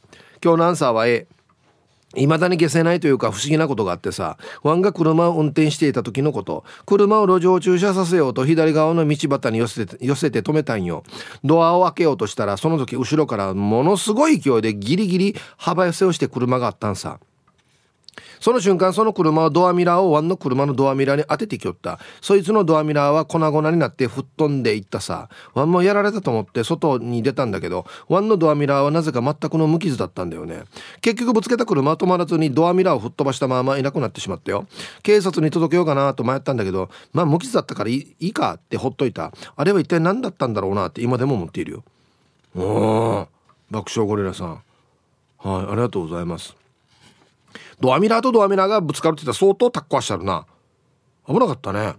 [0.45, 1.27] 今日のアンサーは A
[2.17, 6.65] 未だに消せないというか不思議なことがあってさワンが車を運転していた時のこと。
[6.87, 11.03] 車を路上駐車させようと左側の道端に寄せて寄せて止めたんよ。
[11.43, 17.19] ドアを開けようとしたらその時後ろからものすごい勢いでギリギリ幅寄せをして車があったんさ。
[18.41, 21.99] その瞬間その車はドアミラーをワンの車のドアミラーに当ててきよった。
[22.21, 25.29] そいつのドアミラーは粉々になって吹っ飛んでいったさ。
[25.55, 30.65] ワンもやられたと思って外に出たんだけどワンのドアミラーはなぜか全くの無傷だったんだよね。
[31.01, 34.67] 結局ぶつけた車は止まらずにドアミラーを吹っ飛ばしたままいなくなってしまったよ。
[35.03, 39.33] 警察に届けようかなと迷ったんだけどまあ無傷だったからいいかってほっといた。
[39.57, 41.85] あれは一体何だったんだろうなって今でも思っているよ。
[42.57, 43.27] お
[43.71, 44.49] 爆笑ゴリラさん。
[45.39, 46.64] はいありがとうございます。
[47.81, 50.47] ドアミラーとドアミラーがぶつかるって言ったら相当タッコしてあるな。
[51.27, 51.95] 危なかったね。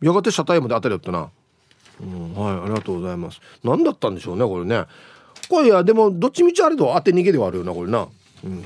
[0.00, 1.30] やがて車体まで当たりよったな。
[2.00, 3.40] うんはいありがとうございます。
[3.62, 4.84] 何だったんでしょうねこれね。
[5.48, 8.08] これいやでもどっちみちあれと当て逃げではあるよなこれな。
[8.44, 8.64] うん。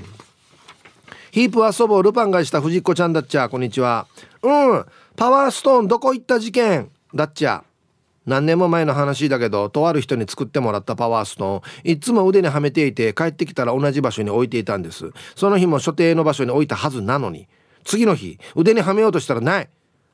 [1.30, 3.48] ヒープは祖母ルパンがした藤子ちゃんだっちゃ。
[3.48, 4.06] こんにちは。
[4.42, 4.86] うん。
[5.16, 6.90] パワーストーンどこ行った事件。
[7.14, 7.62] だっちゃ。
[8.26, 11.92] 何年も前の話だけどとある人に作ってもらったパワーストーン。
[11.92, 15.10] いつも腕にはめていて帰ってきたら同じ場所に置いていたんです。
[15.34, 17.48] その日も所定の場所に置いたはずなのに。
[17.84, 19.68] 次の日腕にはめようとしたらない。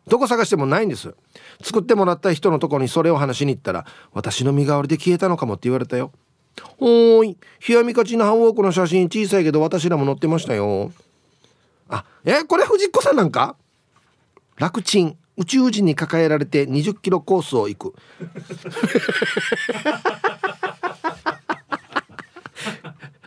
[0.07, 1.15] どこ探してもないんです。
[1.63, 6.13] 作ってもらった人のとこにそれを話しに行ったら私の身代わりで消えたのかもって言われたよ。
[6.79, 10.93] おーい冷やみかちなハンウォークの写真小さいけど私らも載ってましたよ。
[11.89, 13.57] あえこれ藤子さんなんか？
[14.57, 15.17] 楽ちん。
[15.39, 17.95] 宇宙人に抱えられて20キロコースを行く。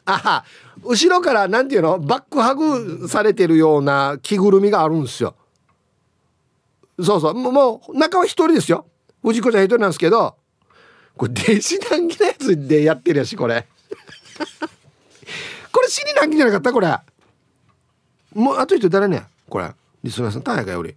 [0.07, 0.43] あ
[0.83, 1.99] 後ろからなんていうの？
[1.99, 5.35] バックハグされてるような着ぐるみがあるんですよ。
[7.01, 7.33] そうそう。
[7.33, 8.85] もう中は一人ですよ。
[9.23, 10.35] 藤子ちゃん一人なんですけど
[11.17, 13.65] これ弟子談義のやつでやってるやしこれ。
[15.71, 16.71] これ死に談義じゃなかった？
[16.71, 16.95] これ。
[18.35, 19.73] もうあと一人誰ねこれ。
[20.03, 20.95] リスナーさん大変かより。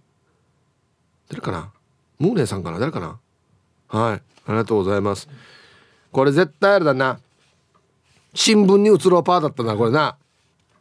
[1.29, 1.71] 誰かな？
[2.17, 2.79] ムーネさんかな？
[2.79, 3.19] 誰かな？
[3.87, 4.21] はい。
[4.47, 5.29] ありがとうございます。
[6.11, 7.19] これ絶対あれだな。
[8.33, 10.17] 新聞に映ろうパーだったなこれな。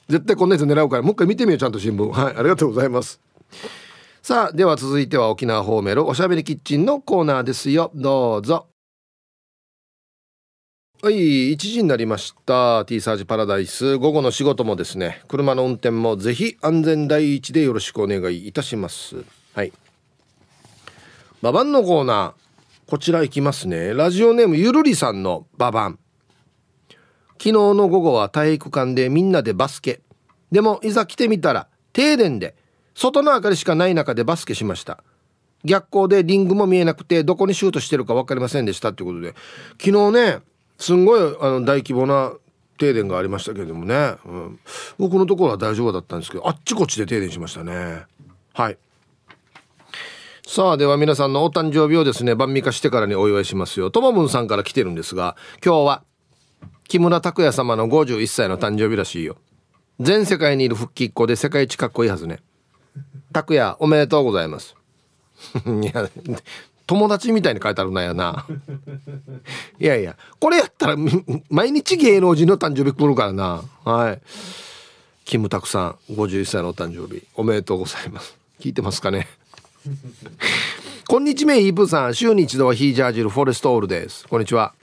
[0.08, 1.02] 絶対こんなやつ狙うから。
[1.02, 2.10] もう一回見てみようちゃんと新聞。
[2.10, 2.36] はい。
[2.36, 3.20] ありがとうございます。
[4.22, 7.90] さあでは続いては沖縄ホーメルおしゃべりキッチンのコーナーですよ。
[7.94, 8.66] どうぞ。
[11.02, 11.52] はい。
[11.52, 12.84] 1時になりました。
[12.86, 13.98] T サージパラダイス。
[13.98, 15.22] 午後の仕事もですね。
[15.28, 19.24] 車の運転もぜひ安全第一でよろしくお願いいたします。
[19.54, 19.72] はい。
[21.40, 22.90] ババンのコーナー。
[22.90, 23.94] こちら行きますね。
[23.94, 25.98] ラジオネームゆるりさんのババン。
[27.34, 30.00] 昨日の午後は体育館でみんなでバスケ。
[30.50, 32.56] でもいざ来てみたら停電で
[32.94, 35.04] 外の明かりしかない中でバスケしました。
[35.64, 39.34] 逆光でリングも見えなくてどこにシュートしてるか分かりませんでしたっていうことで。
[39.80, 40.38] 昨日ね
[40.76, 42.32] すんごいあの大規模な
[42.78, 44.58] 停電がありましたけれどもね、うん、
[44.98, 48.06] 僕のところは大丈夫だったんですけどあっちこっちで停電しましたね。
[48.54, 48.78] はい。
[50.50, 53.90] さあでは皆さんのお誕生日をですね晩味化してからにお祝いしますよ。
[53.90, 56.04] ともぶんさんから来てるんですが今日は
[56.88, 59.36] 木村拓哉様の51歳の誕生日らしいよ。
[60.00, 62.38] 全世界にいる復帰っ子で世界一かっこいいはずね。
[63.30, 64.74] 拓哉おめでとうございます。
[65.68, 66.08] いや
[66.86, 68.46] 友達みたいに書いてあるなやな。
[69.78, 70.96] いやいやこれやったら
[71.50, 73.64] 毎日芸能人の誕生日来るからな。
[73.84, 74.20] はい。
[75.26, 78.34] キムタクさん51歳のお誕生日おめでとうございます。
[78.58, 79.28] 聞いてますかね？
[81.08, 84.74] こんにちはイープさん週に一度はヒージャージルフォレストオールですこんにちは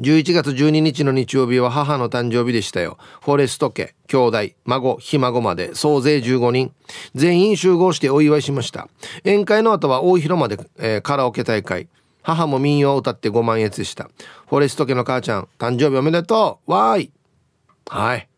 [0.00, 2.98] 11月12日の日曜日は母の誕生日でしたよ。
[3.20, 6.72] フォレスト家、兄弟、孫、ひ孫まで総勢15人。
[7.14, 8.88] 全員集合してお祝いしました。
[9.18, 11.88] 宴会の後は大広間で、えー、カラオケ大会。
[12.22, 14.10] 母も民謡を歌ってご満悦でした。
[14.48, 17.12] フォレスト家の母ちゃん、誕生日おめでとうわーい
[17.86, 18.28] はい。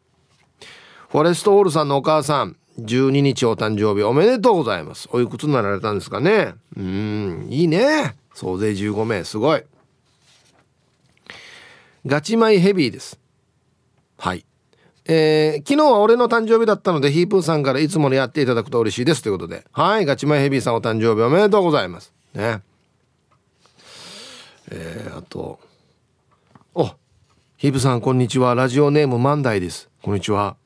[1.09, 5.09] フォレストオールさんのお母さん、12日お誕生日おめでとうございます。
[5.13, 6.55] おいくつになられたんですかね？
[6.77, 8.17] うん、いいね。
[8.35, 9.63] 総勢15名、すごい。
[12.07, 13.19] ガチマイヘビーです。
[14.19, 14.45] はい。
[15.07, 19.65] えー、昨日は俺の誕生日だったので、ヒープーさんからいつものやっていただくと嬉しいですということで。
[19.73, 22.13] はい、ガチマイヘビーさんお誕生日おめでとうございます。
[22.35, 22.63] ね。
[24.71, 25.61] えー、あと、
[26.75, 26.91] お、
[27.57, 28.55] ヒープさんこんにちは。
[28.55, 29.89] ラジオネーム万代です。
[30.03, 30.57] こんにちは。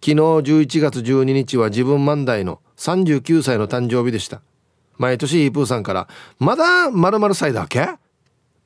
[0.00, 4.40] 昨日11月12日は自分万代の39歳の誕生日でした。
[4.96, 6.08] 毎年ヒープーさんから、
[6.38, 7.88] まだ〇〇歳だっけ？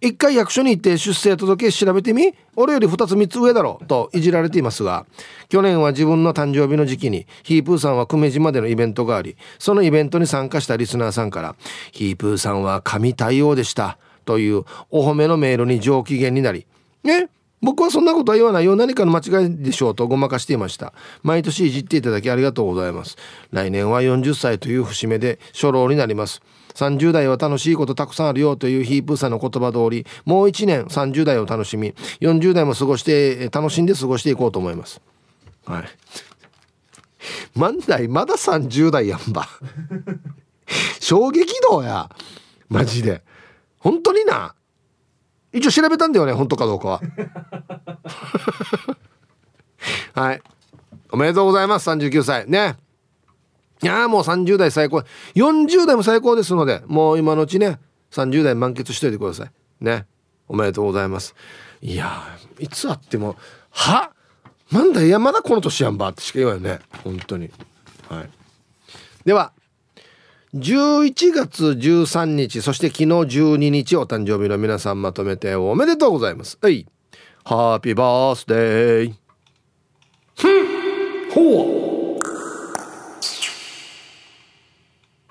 [0.00, 2.34] 一回役所に行って出生届調べてみ？
[2.56, 3.80] 俺より2つ3つ上だろ？
[3.86, 5.06] といじられていますが
[5.48, 11.54] 去年は自分の誕生日の時期にヒープーさんは久米島でのイベントがありそのイベントに参加したリスナーさんから
[11.92, 16.66] 「ヒープーさんは神対応でした」というお褒めのメールに上機嫌になり
[17.06, 17.28] 「え？
[17.62, 18.74] 僕はそんなことは言わないよ。
[18.74, 20.92] 何かの間違いでしょうとごまかしていました。
[21.22, 23.16] 毎年いじっていただきありがとうございます。
[23.52, 26.42] 来年は40歳という節目で初老になります。
[26.74, 35.00] 30代は楽しいことたくさんあるよというヒープーさんの言葉通りもう1年30代を楽しみ40代も過ごして楽しんで過ごしていこうと思います。
[35.64, 35.84] はい。
[37.54, 39.46] 万代まだ30代やんば。
[40.98, 42.10] 衝撃度や。
[42.68, 43.22] マジで。
[43.78, 44.54] 本当にな
[45.52, 47.00] 一応調べたんだよね本当かどうかは。
[50.14, 50.42] はい。
[51.10, 52.48] おめでとうございます39歳。
[52.48, 52.76] ね。
[53.82, 55.02] いやもう30代最高。
[55.34, 59.50] 40代も最高ですのでもう今のうちね30代満喫しといてください。
[59.80, 60.06] ね。
[60.48, 61.34] おめでとうございます。
[61.80, 63.36] いやいつあっても
[63.70, 64.10] は？
[64.70, 66.80] なんだいやまだこの年やんばってしか言わんよね。
[67.04, 67.50] 本当に。
[68.08, 68.30] はい。
[69.24, 69.52] では
[70.54, 76.86] 11月13日そして昨日12日お誕生日の皆さんまとめておめでとうございますはい
[77.42, 79.14] ハッピーバースデー
[80.36, 82.18] ふんほ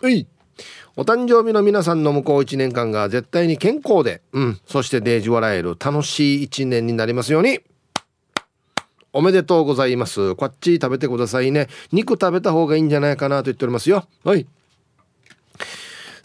[0.02, 0.28] うはい
[0.96, 7.60] お誕生日の皆さんの向こう1年間が絶対に健康で、うん、そしてデージ笑える楽しい1年になりますように。
[9.14, 10.36] おめでとうございます。
[10.36, 11.68] こっち食べてくださいね。
[11.92, 14.06] 肉食べた方がいいんじゃないかなと言っておりますよ。
[14.24, 14.46] はい。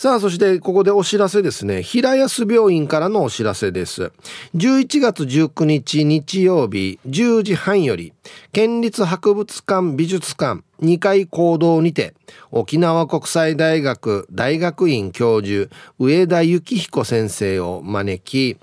[0.06, 1.82] さあ、そしてここでお知らせですね。
[1.82, 4.12] 平安病院からのお知らせです。
[4.54, 8.12] 11月19日日曜日10時半より、
[8.52, 12.14] 県立博物館美術館2階講堂にて、
[12.52, 18.58] 沖縄国際大学大学院教授上田幸彦先生を招き、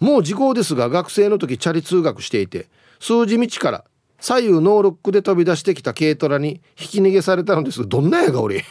[0.00, 3.84] もう時効ですが学生の時チャリ通学していて数字道から
[4.18, 8.64] 左右ノーロックで飛び出してきた軽トラに引き逃げされたのですどんなやが俺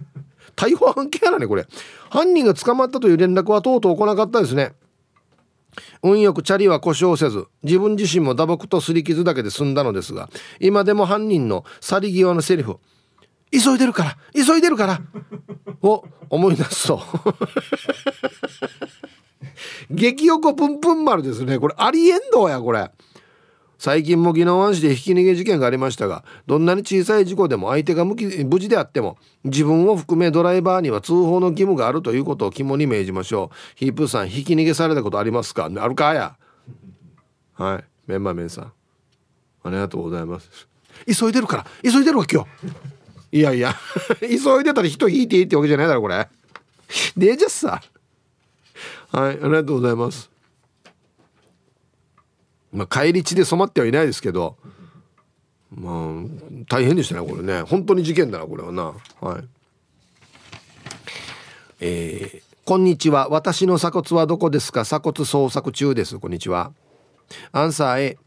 [0.56, 1.66] 逮捕案件やなねこれ。
[2.10, 4.74] 犯人が捕まったという連絡はとうとう来なかったですね。
[6.02, 12.78] 運よくチャリは故障せず自分自身も打撲と擦り傷だけで済んだのですが今でも犯人の去り際のセリフ
[13.52, 15.00] 「急いでるから急いでるから」
[15.82, 17.02] を思い出すと。
[19.90, 21.58] 激横プンプン丸ですね。
[21.58, 22.90] これありえんどうやこれ。
[23.80, 33.56] 最近も宜野湾市でひき逃げ事件がありましたがどんなに小さい事故でも相手が無事であっても自分を含めドライバーには通報の義務があるということを肝に銘じましょう。
[33.76, 35.70] ヒープーさんひき逃げされたことありますか？
[35.74, 36.36] あるかや。
[37.54, 37.84] はい。
[38.06, 38.72] メンマメンさん。
[39.64, 40.68] ありがとうございます。
[41.06, 41.66] 急いでるから。
[41.82, 43.74] 急いでるわ今日いやいや。
[44.20, 46.28] 急いでたら人引いていいってわけじゃないだろこれ。
[47.16, 47.80] でじゃさ
[49.12, 50.29] はいありがとうございます。
[52.72, 54.56] まあ返り血で染まってはいないですけど
[55.70, 55.94] まあ
[56.68, 57.62] 大変でしたねこれね。
[57.62, 58.94] 本当に事件だなこれはな。
[59.20, 59.44] はい。
[61.80, 63.28] えー、こんにちは。
[63.30, 64.82] 私の鎖骨はどこですか？
[64.82, 66.18] 鎖骨捜索中です。
[66.18, 66.72] こんにちは。
[67.52, 68.18] アンサー A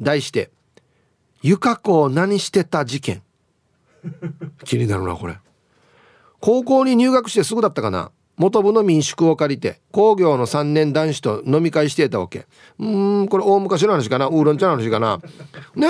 [0.00, 0.50] 題して
[1.42, 3.22] ゆか子何してた事件？
[4.64, 5.38] 気になるなこれ。
[6.40, 8.10] 高校に入学してすぐだったかな？
[8.42, 12.46] 元部の民宿を借りて工業の3年男子と飲み会していたわけ。
[12.80, 14.26] うんこれ大昔の話かな？
[14.26, 15.20] ウーロン茶の話かな？
[15.76, 15.86] ね？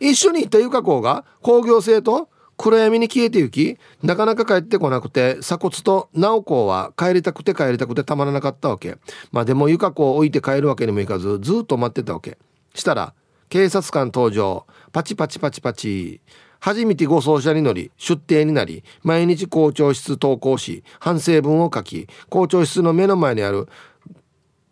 [0.00, 2.28] 一緒に行ったゆか子が工業生と
[2.58, 8.98] 暗闇に消えてゆきなかなか帰ってこなくて鎖骨と直子は帰りたくて帰りたくてたまらなかったわけ。
[9.32, 12.36] まあでもゆか子を置いて帰るわけにもいかずずっと待ってたわけ。
[12.74, 13.14] したら
[13.48, 14.66] 警察官登場。
[14.92, 16.20] パチパチパチパチ。
[16.64, 23.68] 初めて護送車に乗り出廷になり毎日校長室投稿し反省文を書き校長室の目の前にある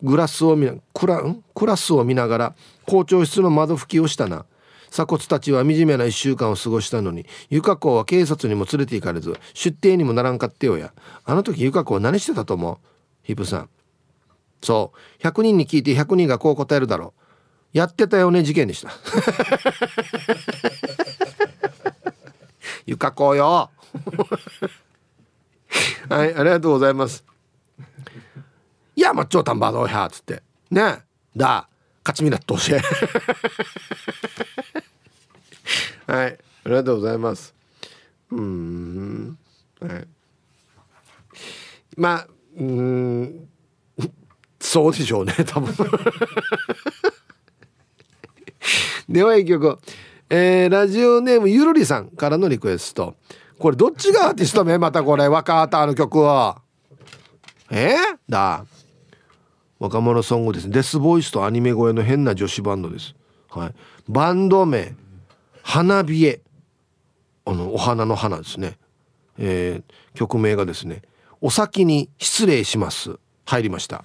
[0.02, 1.22] グラスを見クラ
[1.54, 2.54] クラスを見ながら
[2.86, 4.46] 校長室の窓拭きをしたな。
[4.90, 10.94] 鎖骨たちは惨めな1週間を過ごしたのに由香子は警察にも連れて行かれず出廷にもならんかってよや。
[11.26, 12.78] あの時由香子は何してたと思う？
[13.22, 13.68] ヒプさん。
[14.62, 15.22] そう。
[15.22, 17.78] 100人に聞いて100人がこう答えるだろう。
[17.78, 18.90] やってたよね事件でした。
[22.86, 23.70] ゆかこよ。
[26.08, 27.24] はいありがとうございます。
[28.94, 30.42] いやまっちょうたんばどうやつって。
[30.70, 31.02] ね。
[31.36, 31.68] だ。
[32.04, 32.82] 勝ちみなっとし はい
[36.08, 37.54] ありがとうございます。
[38.30, 39.38] うん。
[39.80, 40.06] はい。
[41.96, 42.26] まあ
[42.56, 43.48] うん。
[44.60, 45.74] そうでしょうね多分。
[49.08, 49.78] では一曲
[50.34, 53.16] えー、ラジオネームゆるりさんからのリクエスト。
[53.58, 54.78] これどっちがアーティスト名？
[54.80, 56.62] またこれ若田の曲は。
[57.70, 57.96] え？
[57.96, 57.96] ー、
[58.30, 58.64] だ。
[59.78, 63.14] 若者ソングですデスボイスとアニメ声の変な女子バンドです。
[63.50, 63.74] はい。
[64.08, 64.94] バンド名。
[65.62, 66.40] 花冷え。
[67.44, 68.78] あのお花の花ですね。
[69.36, 71.02] えー、曲名がですね。
[71.42, 73.18] お先に失礼します。
[73.44, 74.02] 入りました。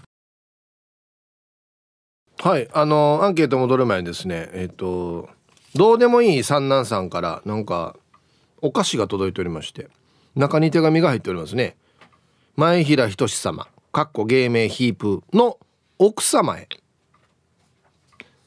[2.43, 2.67] はい。
[2.73, 5.36] あのアンケート戻る前にですねえっ、ー、と
[5.75, 7.95] どうでもいい三男さんからなんか
[8.61, 9.89] お菓子が届いておりまして
[10.35, 11.75] 中に手紙が入っておりますね。
[12.55, 15.57] 前平仁様かっこ芸名ヒープの
[15.99, 16.67] 奥様へ。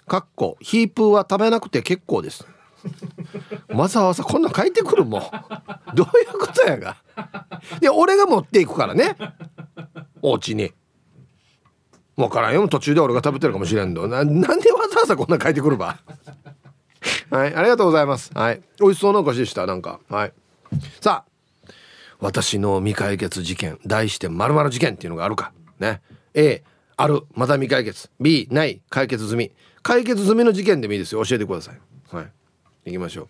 [0.07, 2.47] かっこヒープは食べなくて結構です。
[3.69, 5.21] わざわざこんな書いてくるもん。
[5.95, 6.97] どういうことやが。
[7.81, 9.17] で俺が持っていくからね。
[10.23, 10.73] お家に。
[12.17, 12.69] 分からんよ。
[12.69, 15.99] 途中で俺が食べてるかもしれんのなんでわざわざこんな書いてくるば。
[17.31, 18.31] はいありがとうございます。
[18.35, 18.63] はい。
[18.79, 20.01] 美味しそうなお菓子でしたなんか。
[20.09, 20.33] はい。
[21.01, 21.73] さあ
[22.21, 25.53] 私の未解決事件題して〇〇事件っていうのがあるか。
[25.79, 26.03] ね。
[26.35, 26.63] A
[26.97, 28.11] あるまだ未解決。
[28.21, 29.53] B ない解決済み。
[29.83, 31.25] 解決済みの事件でもいいですよ。
[31.25, 31.81] 教えてください。
[32.15, 32.27] はい。
[32.85, 33.29] 行きましょう。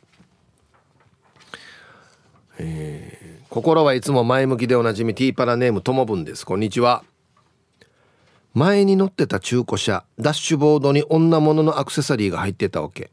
[2.59, 6.45] えー、心はいつも前向きでおなじみティーパラネームともぶんです。
[6.45, 7.05] こんにちは。
[8.53, 13.11] 前に乗ってた中古車ダッシュボードに女物のアクセサリーが入ってたわけ。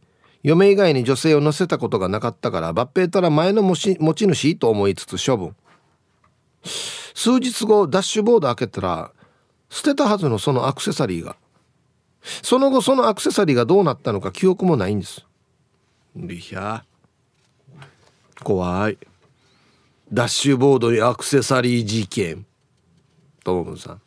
[0.47, 5.53] 嫁以外に女性を乗せたことがなかったから抜兵たら前の持ち主と思いつつ処分。
[6.63, 9.11] 数日後ダッシュボード開けたら
[9.69, 11.35] 捨てたはずのそのアクセサリーが。
[12.21, 15.25] その後そのアクセサリーがどうなったのか記憶もないんです。
[16.15, 16.85] いや
[18.41, 18.97] 怖い。
[20.13, 22.45] ダッシュボードにアクセサリー事件。
[23.43, 23.97] ともぶんさ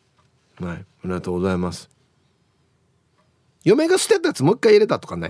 [0.59, 0.65] ん。
[0.65, 1.87] はいありがとうございます。
[3.63, 5.29] 嫁が捨てたやつもう一回入れたとかね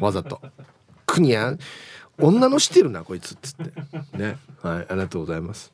[0.00, 0.40] わざと
[1.06, 1.56] 「くにゃ
[2.18, 4.18] 女のしてるなこいつ」っつって。
[4.18, 4.38] ね。
[4.62, 5.72] はいありがとうございます。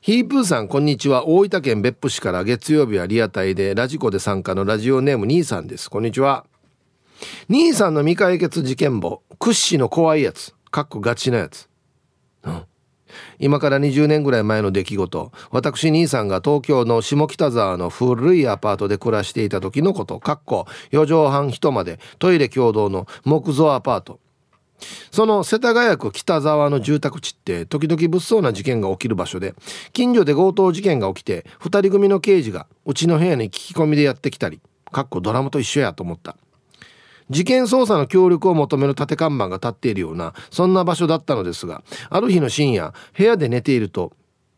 [0.00, 1.26] ヒープーさんこんにちは。
[1.26, 5.90] 大分県別府市から月曜日はリアタイでラジコで参加のラジオネーム兄さんです。
[5.90, 6.46] こんにちは。
[7.48, 10.54] 兄さんの未解決事件簿屈指の怖いやつ。
[10.70, 11.68] かっこガチなやつ。
[12.44, 12.62] うん。
[13.38, 15.32] 今から20年ぐらい前の出来事。
[15.50, 20.20] 私兄さんが東京の下北沢の古いアパートで暮らしていた時のこと。
[20.20, 24.20] かっこ4畳半一間でトイレ共同の木造アパート。
[25.10, 29.54] その世田谷区北沢の住宅地って時々物騒な事件が起きる場所で
[29.94, 34.60] 近所で強盗事件が起きて2人組の刑事がうちの部屋に聞き込みでやってきたり。
[34.92, 36.36] かっこドラマと一緒やと思った。
[37.30, 44.12] 事件捜査の協力を求める立て看板が立っているようなそんな場所だったのですがある日の深夜部屋で寝ていると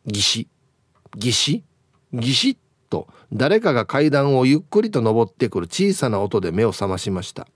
[0.06, 0.48] ギシ
[1.16, 1.64] ギシ
[2.12, 2.56] ギシッ
[2.90, 7.46] と誰かが階段をゆっくりと登ってくる小さな音で目を覚ましました。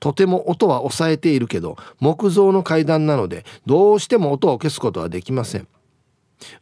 [0.00, 5.66] とても音は抑えているけど木造の階段なのでどうしても音を消すことはできません。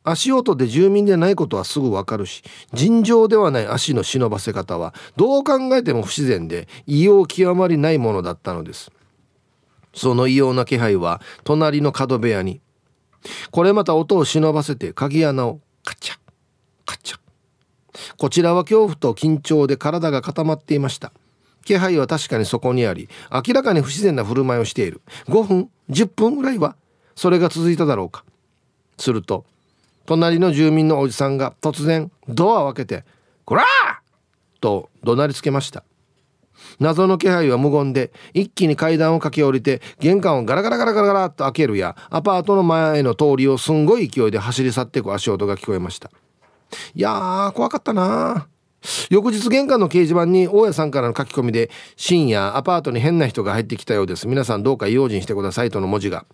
[0.05, 8.91] 足音で住民でないことはすぐわかるし尋常ではない足の忍ばせ方はどう考えても不自然で異様極まりないものだったのです。
[9.95, 12.61] その異様な気配は隣の角部屋に
[13.51, 16.19] これまた音を忍ばせて鍵穴をカチャ
[16.85, 17.19] カチャ
[18.19, 21.13] こちらは恐怖と緊張で体が固まっていました。
[21.65, 25.01] 気配は確かにそこにあり明らかに不自然な振る舞いをしている。
[25.29, 26.77] 5分10分ぐらいは
[27.17, 28.25] それが続いただろうか。
[28.99, 29.45] すると
[30.07, 33.05] 隣の住民のおじさんが突然ドアを開けて
[33.45, 33.65] 「こら!」
[34.61, 35.85] と怒鳴りつけました
[36.81, 46.11] 謎の気配は無言で一気に階段を駆け下りて玄関をガラガラガラガラガラと開けるやアパートの前への通りをすんごい勢いで走り去っていく足音が聞こえました
[46.95, 48.56] いやー怖かったなー
[49.11, 54.29] 翌日玄関の掲示板に大家さんからの書き込みで深夜アパートに変な人が入ってきたようです。
[54.29, 56.25] 皆さんどうか用心してくださいとの文字が。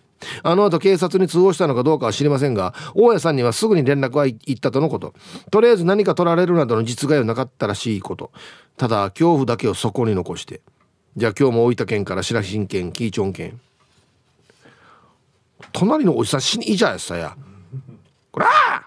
[0.41, 5.13] あの後警察に通報したのかどうかは知りませんが大家さんにはすぐに連絡は行ったとのこと。
[5.51, 8.31] とりあえず何か取られるなどの実害はなかったらしいこと。
[8.77, 10.61] ただ恐怖だけをそこに残して。
[11.17, 13.59] じゃあ今日も大分県から白新県キーチョン県。
[15.71, 17.35] 隣のおじさん死にいいじゃやさや。
[18.31, 18.83] こらは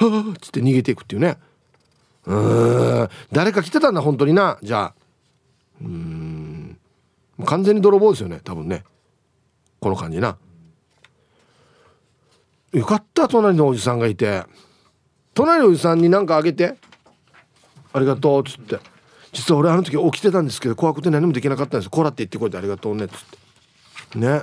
[0.00, 1.38] あっつって逃げていくっていうね。
[2.28, 3.08] うん。
[3.32, 4.58] 誰か来てたんだ本当にな。
[4.62, 4.94] じゃあ。
[5.80, 6.78] うん。
[7.46, 8.84] 完全に泥棒ですよね多分ね。
[9.80, 10.36] この感じな。
[12.72, 14.44] よかった隣のおじさんがいて。
[15.32, 16.76] 隣のおじさんに何かあげて。
[17.94, 18.78] ありがとうっつって。
[19.32, 21.90] 実は俺あの時起きてたんですけど怖くて何もできなかったんです。
[21.90, 23.24] こらって言ってこいてありがとうねっつっ
[24.10, 24.18] て。
[24.18, 24.42] ね。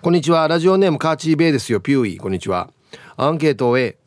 [0.00, 0.48] こんにちは。
[0.48, 1.80] ラジオネームカーチーベイですよ。
[1.80, 2.16] ピューイ。
[2.16, 2.70] こんにちは。
[3.18, 3.98] アンケートを A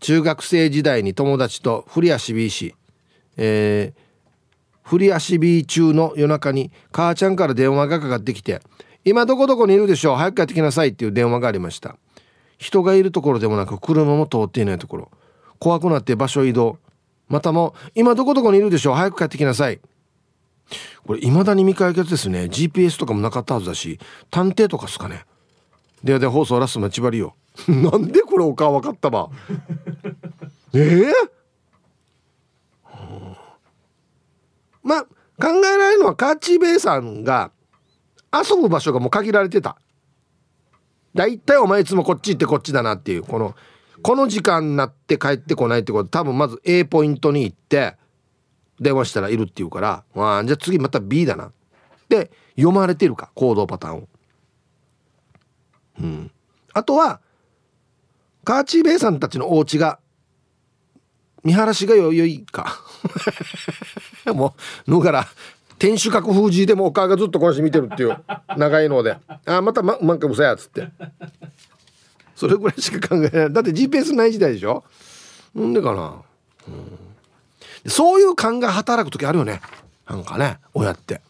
[0.00, 2.74] 中学生時代に友達と振り足 B し、
[3.36, 8.60] えー、振り足 B 中の夜中に母ちゃんから電話がかかってきて
[9.04, 11.96] 「今どこどこにいるでしょう早く帰ってきなさい」っていう電話がありました。
[12.58, 15.10] 人がいるところでもなく車も通っていないところ。
[15.58, 16.78] 怖くなって場所移動。
[17.28, 19.80] またも「今どこどこにいるでしょう早く帰ってきなさい」
[21.06, 22.44] これ未だに未解決ですね。
[22.44, 23.98] GPS とかもなかったはずだし
[24.30, 25.24] 探偵とかっすかね。
[26.04, 27.34] でで放送ラスト待ち針よ。
[27.68, 29.30] なんでこれお顔分かったば？
[30.74, 31.12] ええ？
[32.84, 33.36] ー、
[34.82, 35.08] まあ考
[35.40, 37.50] えられるのはカーチベイさんが
[38.32, 39.78] 遊ぶ場所がもう限られてた。
[41.14, 43.54] だいいお前いつもこっち行ってこっちだなっていうこの
[44.02, 46.10] この時間になって帰ってこないってこと。
[46.10, 47.96] 多分まず A ポイントに行って
[48.78, 50.04] 電話したらいるっていうから。
[50.14, 51.52] あじゃあ次また B だな。
[52.08, 54.08] で読まれてるか行動パターンを。
[56.00, 56.30] うん。
[56.74, 57.20] あとは
[58.46, 59.98] カーチーベイさんたちのお家が
[61.42, 62.80] 見晴らしがよいか。
[64.32, 64.54] も
[64.86, 65.26] うのから
[65.80, 68.16] 天守閣封じでもお母がずっとこうして見てるっていう
[68.56, 69.18] 長いので。
[69.46, 70.88] あまたまなんかもさやっつって。
[72.36, 73.52] それぐらいしか考えない。
[73.52, 74.84] だって GPS ない時代でしょ？
[75.52, 76.22] なんでかな、
[76.68, 79.60] うん、そういう勘が働く時あるよね。
[80.08, 81.20] なんかね親って。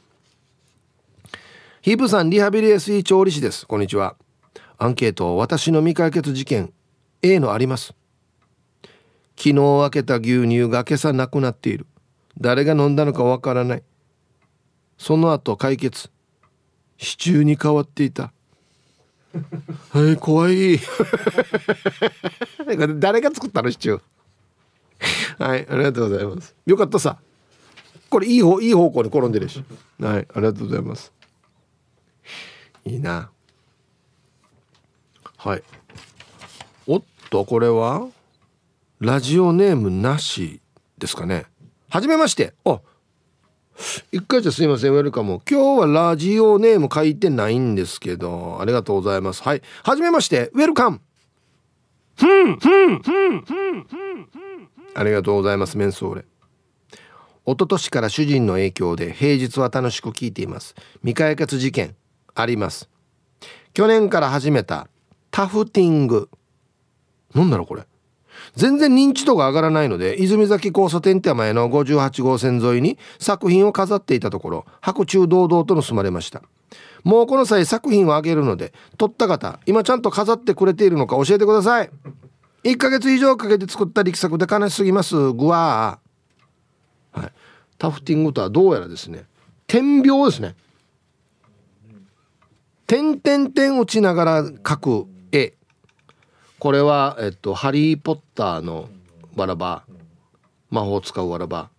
[1.81, 3.67] ヒープさんリハビリ SE 調理師です。
[3.67, 4.17] こんにちは。
[4.77, 6.75] アンケート私の未解決事件
[7.27, 7.93] A のあります。
[9.37, 11.87] 昨日開けた牛乳が今朝なくなっている。
[12.39, 13.83] 誰が飲んだのかわからない。
[14.97, 16.09] その後解決。
[16.99, 18.33] シチューに変わっていた。
[19.91, 20.79] はい怖い。
[22.99, 25.45] 誰が作ったのシチュー？
[25.45, 26.55] はいありがとうございます。
[26.65, 27.19] よかったさ。
[28.09, 29.65] これいい方いい方向に転んでるし。
[30.01, 31.13] はいありがとうございます。
[32.85, 33.31] いいな。
[35.37, 35.63] はい
[37.31, 38.09] とこれは
[39.01, 40.61] ラジオネームなし
[40.99, 41.47] ですかね。
[41.91, 42.55] はじめまして。
[42.65, 42.81] あ
[44.11, 44.93] 一回じゃすいません。
[44.93, 45.41] ウェルカム。
[45.49, 49.43] 今日はラジオネーム書いてないんですけどありがとうございます。
[49.43, 49.63] はい。
[49.83, 50.51] はじめまして。
[50.55, 51.01] ウェルカム。
[54.95, 55.77] ありがとうございます。
[55.77, 56.25] メンソーレ。
[57.45, 60.75] 一昨年から主人の影響で平日は楽しく聞いています。
[61.01, 61.95] 未解決事件
[62.35, 62.89] あります。
[63.75, 64.89] 去年から始めた
[65.31, 66.31] タフティング
[67.37, 67.83] なんだろうこれ。
[68.55, 76.43] 全然認知度が上がらないので泉崎交差点手前の58号線沿いに作品を飾っていたところ白昼堂々と盗まれました。
[77.05, 81.91] もうこの際作品をあげるので撮った方今ちゃんと飾ってくれているのか教えてください。
[82.65, 86.01] 1ヶ月以上かけて作った力作で悲しすぎますぐわ
[87.13, 87.33] はい、
[87.79, 89.25] タフティングとはどうやらですね
[89.67, 90.55] 点描ですね。
[92.87, 95.07] 点点点打ちながら描く
[96.59, 98.89] これは、えっと、ハリー・ポッターの
[99.37, 99.85] わらば
[100.71, 101.71] 魔法使うわらば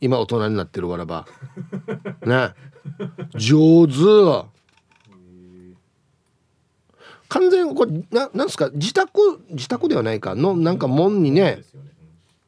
[0.00, 1.26] 今大人になってるわらば
[2.26, 2.50] ね。
[3.36, 4.46] 上手。
[7.28, 10.34] 完全これななんですか自宅自宅ではないか。
[10.34, 11.64] のなんか門にね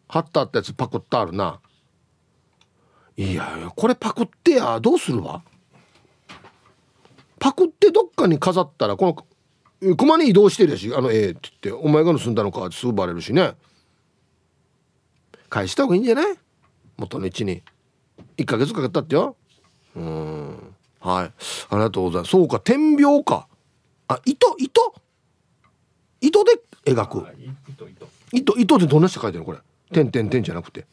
[0.09, 1.61] 貼ったったやつパクってあるな。
[3.17, 5.43] いやいやこれパクってやどうするわ？
[7.41, 9.27] パクってどっかに飾ったらこの
[9.97, 13.55] 駒に移動してるやしあのええって言ってお前が盗んだのかってすぐバレるしね。
[15.49, 16.37] 返した方がいいんじゃない？
[16.97, 17.63] 元の位置に。
[18.37, 19.37] 1ヶ月かかったってよ。
[19.97, 20.75] うん。
[21.01, 21.27] はい。
[21.27, 21.33] あ
[21.73, 22.31] りがとうございます。
[22.33, 23.47] そうか点描か。
[24.09, 24.95] あ糸糸？
[26.21, 27.27] 糸で描く。
[28.33, 28.79] 糸糸。
[28.79, 29.45] でどんなして書いてるの？
[29.45, 29.59] これ。
[29.93, 30.87] 点点点じゃなくて。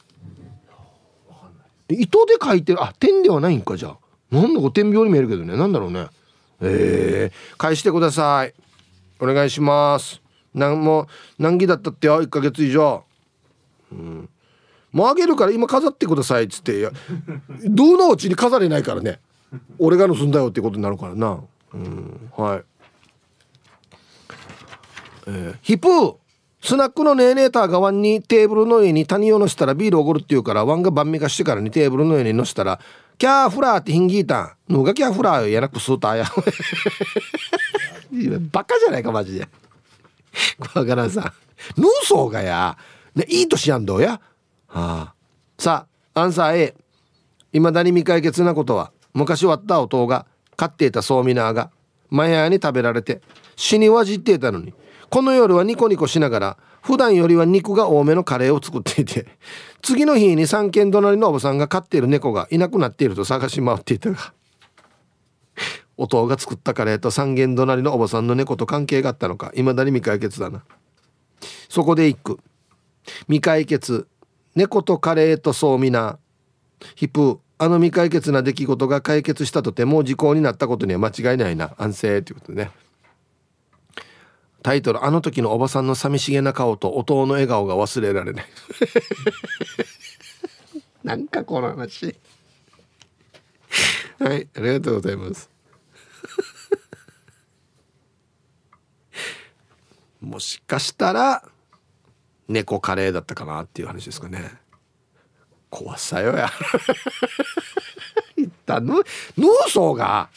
[1.89, 2.83] 糸で書いてる。
[2.83, 3.97] あ点ではないんかじゃあ。
[4.31, 5.57] なんだこ点描に見えるけどね。
[5.57, 6.07] なんだろうね。
[6.61, 8.53] えー、返してください
[9.20, 10.22] お願いします。
[10.53, 11.07] なんも
[11.38, 12.22] 難儀だったってよ。
[12.22, 13.03] 1ヶ月以上。
[13.91, 14.30] うん。
[14.91, 16.80] もうあげるから今飾ってくださいっつって。
[16.80, 16.91] いや
[17.66, 19.20] どのうちに飾れないからね。
[19.78, 21.39] 俺が盗んだよってことになるからな。
[21.74, 22.32] うん。
[22.36, 22.63] はい。
[25.28, 26.16] えー、ヒプー。
[26.61, 32.80] スナックのネーネーターがワンにテーブルの上に谷を乗せたらビールおごるって言うからワンが晩味化してからにテーブルの上に乗せたら
[33.18, 36.26] キャーフラーってヒンギータンのがキャーフラーやなくスーターや。
[38.51, 39.47] バカじゃないかマジで。
[40.74, 41.09] わからん。
[41.11, 41.34] さ
[41.78, 42.78] ヌーソーがや、
[43.16, 44.20] ね、いい年やんどうや。
[44.68, 45.13] はあ。
[45.57, 46.76] さあアンサー A
[47.53, 50.26] いまだに未解決なことは昔割った音が
[50.57, 51.72] 飼っていたソーミナーが
[52.09, 53.22] マヤに食べられて
[53.55, 54.74] 死にわじっていたのに
[55.09, 59.26] この夜はニコニコしながら普段よりは肉が多めのカレーを作っていて
[59.86, 64.33] 次の日に三軒隣のおばさんが飼っている猫がいなくなっていると探し回っていたが
[65.95, 70.63] お父が作ったカレーと三軒隣のおばさんの猫と関係があったのか未だに未解決だな。
[71.69, 72.39] そこで一句。
[73.27, 74.07] 未解決。
[74.55, 76.17] 猫とカレーとそうみな。
[76.95, 81.75] ヒプあの未解決な出来事が解決したとても時効になったことには間違いないな。
[81.77, 82.23] 安静。
[82.23, 82.71] ということでね。
[84.66, 88.45] タイトル「あの時のおばさんの寂しげな顔と音の笑顔が忘れられない」
[91.05, 92.07] なんかこの話。
[94.18, 95.51] はいありがとうございます。
[100.20, 101.47] もしかしたら
[102.47, 104.51] 猫カレーだったかなっていう話ですかね。
[105.70, 106.51] 怖さよや。
[108.36, 108.95] 一旦ヌ
[109.38, 110.32] ヌーソーが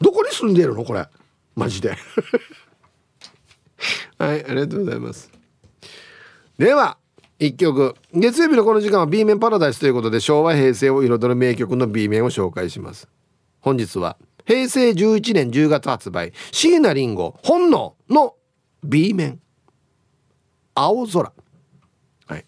[0.00, 1.06] どこに住んでるのこれ。
[1.54, 1.98] マジで。
[4.18, 5.30] はいありがとうございます。
[6.58, 6.98] では
[7.38, 7.94] 一曲。
[8.14, 13.08] 月曜日のこの時間は B 面パラダイスということで昭和平成を彩る名曲の B 面を紹介します。
[13.60, 18.34] 本日は平成11年10月発売椎名林檎本能の
[18.82, 19.40] B 面。
[20.74, 21.32] 青空。
[22.26, 22.44] はい。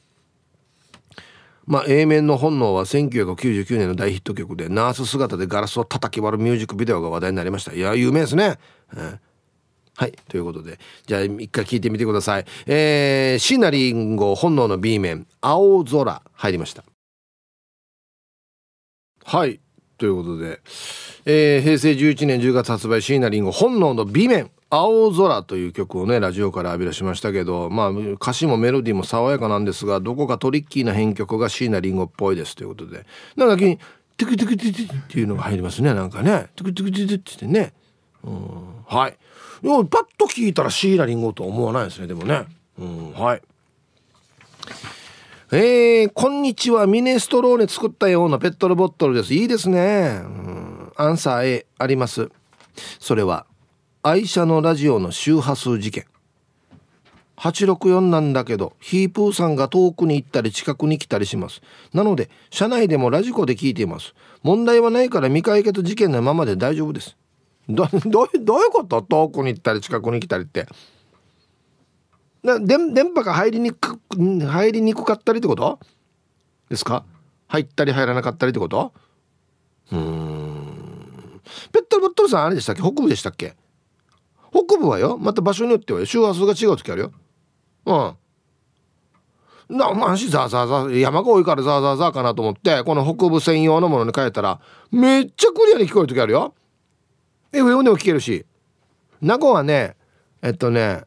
[1.67, 7.75] まあ A 面の本能は1999年の大ヒット曲でナース姿でガラスを叩き割るミュージックビデオが話題になりました。
[7.75, 8.59] いや有名ですね、
[8.97, 9.21] うん
[9.99, 10.13] はい。
[10.29, 12.45] ということで、じゃあ一回聞いてみてください。
[12.67, 16.85] えー、シナリンゴ本能の B 面、青空入りました。
[19.25, 19.59] はい。
[19.97, 20.61] ということで、
[21.25, 33.79] えー、平成11年10月発売椎名林檎本能の B 面青空という曲をねラジオから浴び出しましたけどまあ歌詞もメロディーも爽やかなんですがどこかトリッキーな編曲が椎名林檎っぽいですということでなんか急に
[34.17, 37.73] トゥクトゥクトゥクっていうのが入りますねなんかねトゥクトゥクトゥクってね
[38.23, 39.17] うんはい
[39.63, 42.47] パッと聞いたら椎名林檎と思わないですねでもね。
[42.79, 43.43] うんはい。
[45.51, 49.35] えー、こんにちはミネストローネ作ったようなペットボトルです。
[49.35, 50.21] いいですね。
[50.23, 52.31] うんアンサー A あります。
[52.99, 53.47] それは
[54.03, 56.07] 愛車のラジオの周波数事件。
[57.37, 61.63] 864なんだけどヒープーさんが遠くに行ったり近くに来たりします。
[61.93, 64.15] なので車内でもラジコで聞いています。
[64.43, 67.17] 問題はないから未解決事件のままで大丈夫です。
[67.69, 69.03] ど どうどういうこと？
[69.03, 70.67] 遠くに行ったり近くに来たりって。
[72.43, 75.79] な電電波が入りにく入りにくかったりってこと？
[76.71, 77.05] ですか？
[77.49, 78.93] 入ったり入らなかったりってこと？
[79.93, 81.41] うん。
[81.73, 82.83] ペットボトルさんあれでしたっけ？
[82.83, 83.57] 北部でしたっけ？
[84.51, 85.19] 北部はよ。
[85.19, 87.13] また場所によっては周波数が違う時あるよ。
[87.87, 88.17] うん。
[89.77, 94.61] なまあしザーザーザー山が多いからザーザーザーかなと思ってこの北部専用のものに変えたら
[94.91, 96.55] めっちゃクリアに聞こえる時あるよ。
[97.53, 98.45] FM でも聞けるし。
[99.21, 99.97] 名護はね
[100.43, 101.03] えっとね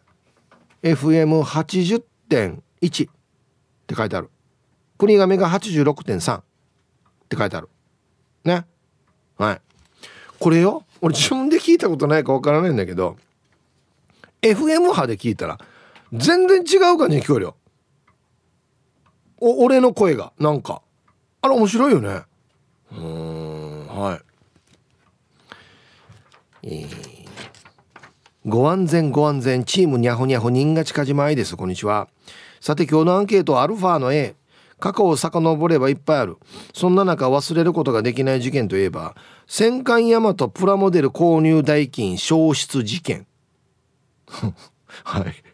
[0.83, 2.01] FM80.1
[3.09, 3.11] っ
[3.87, 4.29] て書いてある。
[4.97, 6.43] 国亀が86.3っ
[7.29, 7.69] て書いてある。
[8.43, 8.65] ね。
[9.37, 9.61] はい。
[10.39, 10.83] これよ？
[11.01, 13.17] 俺自分で聞いたことないかわからないんだけど
[14.41, 15.57] FM 波で聞いたら
[16.13, 17.55] 全然違う感じに聞こえるよ。
[19.39, 20.33] お俺の声が。
[20.39, 20.81] なんか。
[21.41, 22.23] あれ面白いよね。
[22.91, 24.21] うんはい。
[26.63, 26.87] えー、
[28.45, 31.57] ご安全ご安全チームにゃほにゃほ人が近島愛です。
[31.57, 32.07] こんにちは。
[32.59, 34.35] さて今日のアンケートアルファの A
[34.79, 36.37] 過去を遡ればいっぱいある。
[36.73, 39.15] そんな中忘れることができない事件といえば
[39.47, 43.25] 戦艦大和プラモデル購入代金消失事件。
[45.03, 45.50] はい。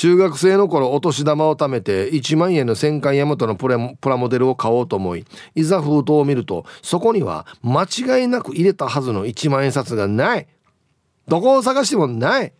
[0.00, 10.48] 中学生の頃お年玉を貯めて1万円の戦艦大和のプラモデルを買おうと思いいざ封筒を見るとそこには間違いなく入れたはずの1万円札がない。
[11.28, 12.54] どこを探してもない。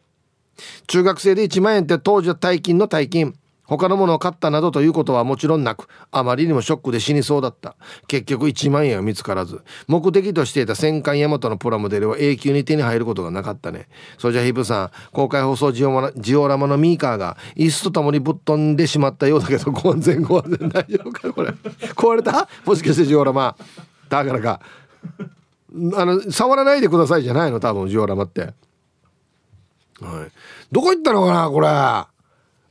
[0.87, 3.35] 中学生で1万円って当時は大金の大金。
[3.71, 7.77] 他のものを買ったなどということはもちろんなくあまりにもショックで死にそうだった。
[8.09, 13.89] 結局1万円は見つからず目的としていた戦艦大和のプラモデルは永久に手に入ることがなかったね。
[14.19, 21.51] それじゃヒブさん公開放送ジオジオラマのミーカーが椅子とともにぶっ飛んでしまったようだけどご安全ご安全大丈夫かこれ。
[21.95, 22.49] 壊れた？
[22.65, 23.57] もしかしてジオラマ。
[24.09, 24.61] だからか。
[25.95, 27.61] あの触らないでくださいじゃないの？
[27.61, 28.41] 多分ジオラマって。
[28.41, 28.53] はい。
[30.73, 31.69] どこ行ったのかなこれ。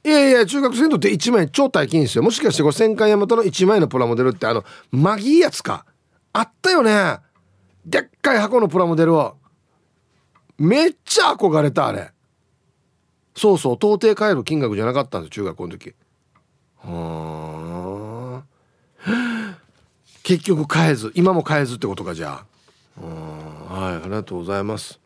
[0.04, 2.24] いやいや中学生にとって1万円超大金ですよ。
[2.24, 5.86] もしかしてこれ戦艦大和の1万円のプラモデルってあのマギーやつか？
[6.32, 7.18] あったよね。
[7.86, 9.36] でっかい箱のプラモデルを。
[10.58, 12.12] めっちゃ憧れたあれ。
[13.36, 15.95] そうそう到底買える金額じゃなかったんです中学校の時。
[16.78, 18.43] は
[19.06, 19.10] あ。
[20.24, 22.45] 結局買えず今も買えずってことかじゃ
[23.00, 23.04] あ。
[23.74, 25.00] はいありがとうございます。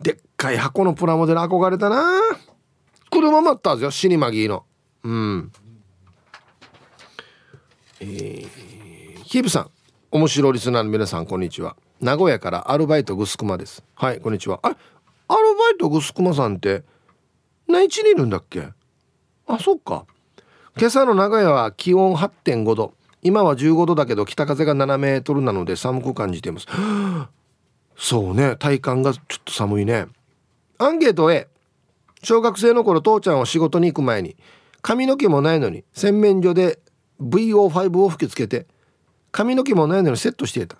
[0.00, 2.20] でっかい箱のプラモデル憧れたな。
[3.12, 3.90] 車もあったんですよ。
[3.90, 4.64] シニマギーの。
[5.04, 5.52] うん。
[8.00, 8.48] えー、
[9.22, 9.70] ヒープさん
[10.10, 11.76] 面白リスナーの皆さんこんにちは。
[12.00, 13.84] 名古屋からアルバイトグスクマです。
[13.94, 14.60] はいこんにちは。
[14.62, 14.70] あア
[15.36, 16.82] ルバイトグスクマさんって
[17.68, 18.68] 内地にいるんだっけ？
[19.46, 20.06] あそっか。
[20.78, 26.66] 今朝の名古屋は気温8.5度今は15度だけど北風が7メートルなので寒く感じています。
[27.96, 30.06] そうね体感がちょっと寒いね。
[30.78, 31.46] アンケート A
[32.22, 34.36] 小学生の頃父ちゃんは仕事に行く前に
[34.80, 36.78] 髪の毛もないのに洗面所で
[37.20, 38.66] VO5 を吹きつけて
[39.30, 40.76] 髪の毛もないのにセットしていた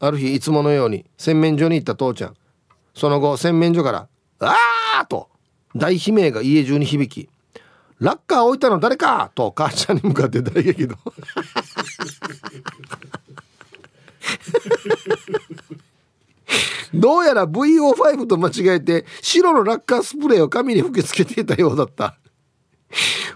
[0.00, 2.36] ある日いつものように洗面所に行った父ちゃん
[2.94, 4.08] その後洗面所から
[4.40, 5.28] 「あー!」と
[5.76, 7.28] 大悲鳴が家中に響き
[8.00, 10.96] 「ラッカー置いたの誰か!」と母ちゃんに向かって大激怒
[16.92, 22.18] どうやら VO5 と間違えて白のラッカースプレーを髪に吹きつけていたようだった。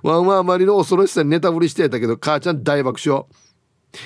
[0.02, 3.24] ワンワンあまりの恐ろしさにネタぶりしてたけど母ちゃん大爆笑。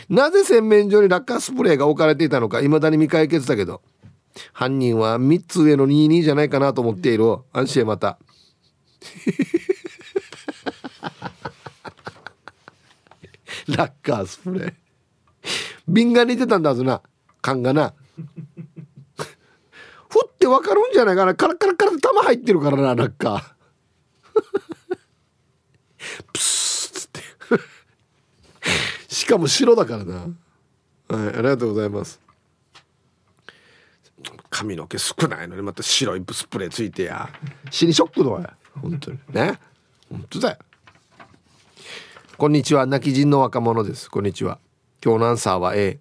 [0.08, 3.82] なぜ洗面所にラッカースプレーが置かれていたのか未だに未解決だけど。
[4.52, 7.24] 犯人は3つ上の22じゃないかなと思っている。
[7.52, 8.18] 安心また。
[13.68, 14.74] ラッカースプレー。
[15.86, 17.02] 瓶が似てたんだぞな。
[17.40, 17.94] 缶がな。
[20.12, 21.34] ふってわかるんじゃないかな。
[21.34, 23.42] カラカラカラ玉入ってるからなラッカー
[26.34, 27.20] プスッつって。
[29.08, 30.14] しかも白だからな。
[30.16, 32.20] はいありがとうございます。
[34.50, 37.30] 髪の毛少ないのにまた白いスプレーついてや。
[37.70, 38.54] 死にショックだわ。
[38.82, 39.18] 本当に。
[39.30, 39.58] ね。
[40.10, 40.58] 本当だよ。
[42.36, 42.84] こんにちは。
[42.84, 44.10] 泣き人の若者です。
[44.10, 44.58] こんにちは。
[45.02, 45.98] 今日のアンサーは A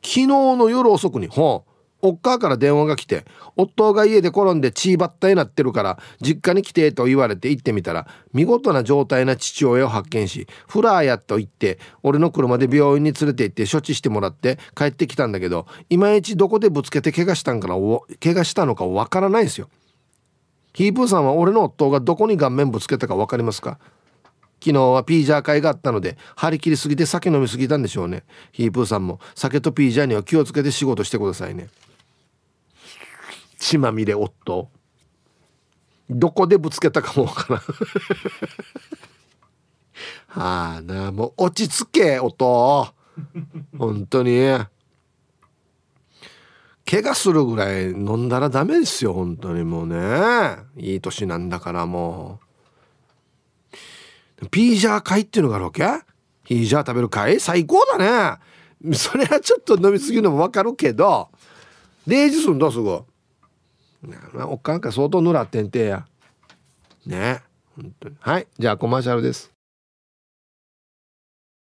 [0.00, 1.75] 昨日の夜遅くにほう
[2.06, 3.24] おっかから電話が来て
[3.56, 17.74] 夫が家で転んで血ばったになってるから実家に来てと言われて行ってみたら見事な状態な父親を発見しフラーやと言って俺の車で病院に連れて行って処置してもらって帰ってきたんだけどいまいちどこでぶつけて怪我したんかな
[18.20, 19.68] 怪我したのかわからないんですよ。
[20.72, 23.78] ヒープーさんは俺の夫がどこに顔面ぶつけたか分かりますか？
[24.58, 28.24] 昨日はピージャー会があったので張り切りすぎて酒飲みすぎたんでしょうね。
[28.52, 31.68] ヒープーさんも酒とピージャーには気をつけて仕事してくださいね。
[33.58, 34.70] 血まみれ夫。
[36.08, 37.62] どこでぶつけたかもわからん。
[40.28, 42.94] はあなもう落ち着け音。
[43.78, 44.38] 本当に。
[46.88, 49.64] 怪我するぐらい飲んだらダメですよ本当に。
[49.64, 49.96] もうね。
[50.76, 52.40] いい年なんだからも
[54.42, 54.48] う。
[54.48, 55.82] ピージャー会っていうのがあるわけ？
[56.44, 57.40] ピージャー食べる会？
[57.40, 58.94] 最高だね。
[58.94, 61.30] それはちょっと飲みすぎるのもわかるけど。
[62.06, 63.02] 0時すんだすぐ
[64.48, 66.06] おっかんか相当ぬらってんてや。
[67.06, 67.42] ね。
[67.74, 68.16] 本当に。
[68.20, 68.46] はい。
[68.58, 69.52] じゃあコマーシャルです。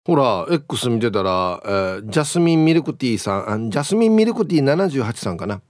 [0.05, 5.61] ほら X 見てたら、えー、ジャスミンミルクティーさんジャスミンミルクティー78さんかな。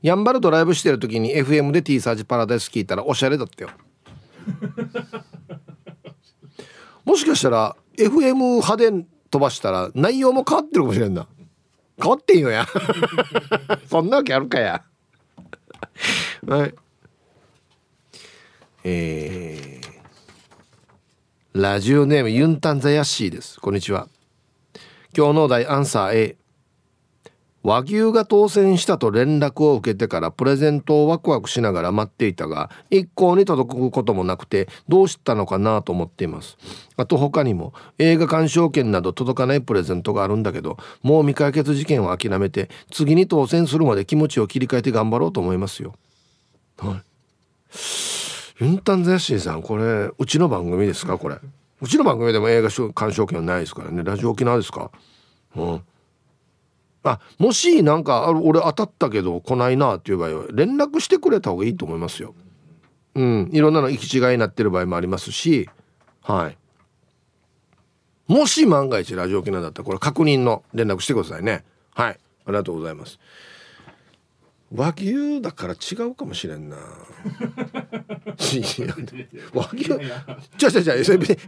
[0.00, 3.70] やんばるとライブしてる時に FM で T サージパラダイス聞いたらおしゃれだったよ。
[7.04, 8.92] もしかしたら FM 派で
[9.30, 11.26] 飛ばしたら内容も変わってるかもしれんな。
[12.00, 12.66] 変わってんよや。
[13.90, 14.82] そんなわけあるかや。
[16.46, 16.74] はい。
[18.82, 23.60] えー、ラジオネームユンタンザヤッシーです。
[23.60, 24.08] こんにちは。
[25.14, 26.36] 今日のお題アンサー A
[27.62, 36.56] 和牛が当選したと連絡を受けてからプレゼントをワクワクしながら待っていたが一向に届くこともなくてどうしたのかなと思っています。
[36.96, 45.92] あと他にも映画鑑賞券など届かないプレゼントがあるんだけどもう未解決事件を諦めて次に当選するまで気持ちを切り替えて頑張ろうと思いますよ。
[46.80, 47.02] はい
[48.58, 51.16] ユンタンザヤシーさんこれうちの番組ですか？
[51.18, 51.36] これ
[51.80, 54.90] うちの番組でも映画鑑賞券はないですからねラジオ沖縄ですか？
[55.56, 55.82] うん
[57.02, 62.34] あもしなんか俺当たったけど来ないなっていう場合は連絡してくれた方がいいと思いますよ。
[63.14, 65.70] うん、いろんなの行き違いになってる場合もありますし、
[66.22, 66.58] はい。
[68.28, 71.64] もし万が一ラジオ機能だったらこれ確認の連絡してくださいね。
[71.94, 72.12] はい。
[72.12, 72.16] あ
[72.48, 73.18] りがとうございます。
[74.72, 76.76] 和牛だから違うかもしれんな。
[79.52, 79.84] 和牛。
[80.56, 80.94] じゃじゃじゃ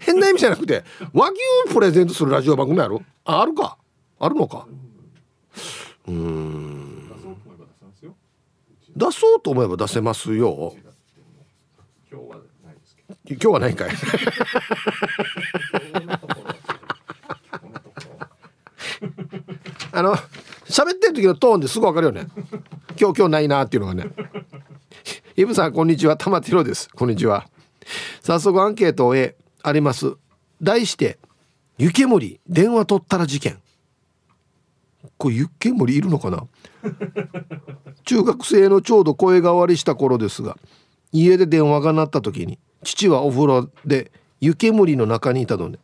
[0.01, 1.39] 変な意味じゃなくて和牛
[1.73, 2.99] プレゼントするラジオ番組ある？
[3.25, 3.79] ああるか？
[4.19, 4.67] あるのか？
[6.09, 7.09] うん
[8.97, 10.75] 出そうと思えば出せますよ
[12.11, 13.91] 今日はないですけど今日はないかい
[19.93, 20.15] あの
[20.67, 22.27] 喋ってる時のトーンですぐ分かるよね
[23.03, 24.11] 今日今日ないなっていうのがね。
[25.35, 26.17] イブさんこんにちは。
[26.17, 26.89] 玉テロです。
[26.95, 27.49] こんにちは。
[28.23, 29.17] 早速アンケートを
[29.65, 30.15] あります。
[30.63, 31.19] 題して
[31.79, 32.39] 湯煙。
[32.49, 33.59] 電話取ったら事件。
[35.19, 36.47] これユッケ森いるのかな？
[38.07, 40.57] 中学生のちょうど声変わりした頃ですが
[41.11, 45.81] 家で電話が鳴った時に父はお風呂で湯煙の中にいたので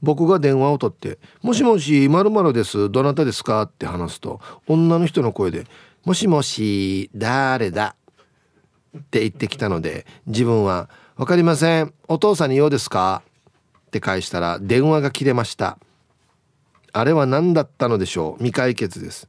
[0.00, 2.88] 僕が電話を取って「もしもしまるです。
[2.88, 5.66] どなたですか?」って話すと女の人の声で
[6.06, 7.96] 「もしもし誰だ?」
[8.96, 10.88] って言ってきたので自分は
[11.18, 11.92] 「分かりません。
[12.08, 13.22] お父さんに用ですか?」
[13.88, 15.78] って返したら電話が切れました。
[16.92, 18.42] あれは何だったのでしょう？
[18.42, 19.28] 未解決です。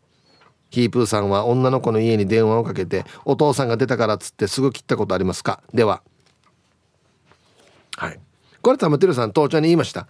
[0.69, 5.61] ヒープーさんは女の子の家に電話をかけてお父さんが出たからっつってすぐ切ったことありますか？
[5.73, 6.01] では。
[7.97, 8.19] はい。
[8.61, 10.07] これ玉てるさん父ちゃんに言いました。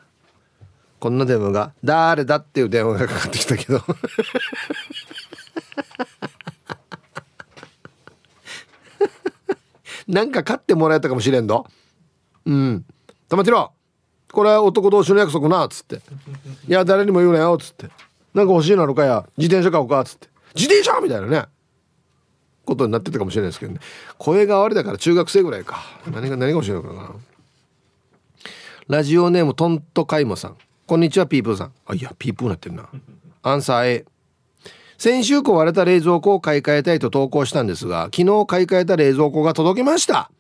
[1.00, 3.82] こんな電話が「誰だ?」っていう電話がかかってきたけど。
[10.08, 11.66] なんか買ってもらえたかもしれんの
[12.46, 12.86] うん。
[13.30, 13.74] 玉てろ
[14.32, 16.02] これは男同士の約束な」っつって
[16.68, 17.90] 「いや誰にも言うなよ」っつって
[18.34, 19.26] 「なんか欲しいなのかや。
[19.38, 21.46] 自転車買おうか」っつって「自転車!」みたいなね。
[22.66, 23.80] ことになってたかもしれないですけどね。
[24.18, 25.80] 声が悪いだから中学生ぐらいか。
[26.12, 27.12] 何が何が欲しいのかな。
[28.90, 30.58] ラジオネームトントカイモさん。
[30.86, 31.74] こんにちはピープーさん。
[31.86, 32.90] あいやピープーなってるな。
[33.42, 34.06] アンサー A
[34.98, 40.32] 先週壊れた冷蔵庫を買い替えたいと投稿したんですが昨日買い替えた冷蔵庫が届きました。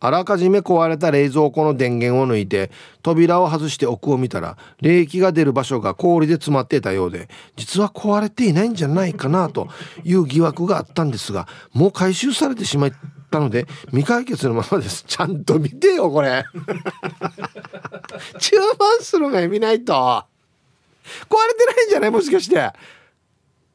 [0.00, 2.70] あらかじめ壊れた冷蔵庫の電源を抜いて
[3.02, 9.68] 扉を外して奥を見たら冷気が出る場所が氷で詰まっていたようで実は壊れていないんじゃないかなと
[10.02, 12.92] いう疑惑があったんですがもう回収されてしまっ
[13.30, 15.04] たので未解決のままです。
[15.06, 16.44] ちゃんと見てよこれ。
[18.40, 19.92] 注文する前見ないと。
[19.94, 22.10] 壊れてないんじゃない？
[22.10, 22.70] もしかして。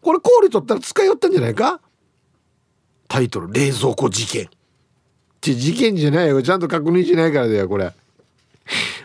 [0.02, 1.82] これ氷取ったら使いよったんじゃないか？
[3.08, 4.50] タイトル冷蔵庫事件。
[5.42, 6.42] ち事件じゃないよ。
[6.44, 7.94] ちゃんと確認しないからだよこれ。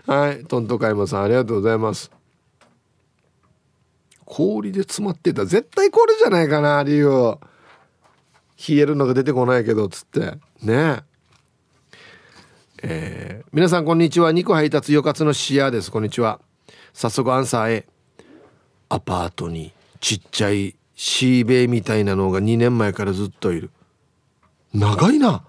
[0.07, 2.11] はいトントカイマさんありがとうございます。
[4.25, 5.47] 氷で詰まってた。
[5.47, 7.39] 絶対これじゃないかな理由
[8.69, 10.35] 冷えるのが出てこないけどつって。
[10.63, 11.03] ね。
[12.83, 14.33] えー、皆さんこんにちは。
[14.33, 15.91] 肉配達よかつのシアです。
[15.91, 16.41] こんにちは。
[16.93, 17.87] 早速アンサー A
[18.91, 23.71] アパートにちっちゃいシーベイみたいなのが2年前からずっといる。
[24.73, 25.45] 長いな。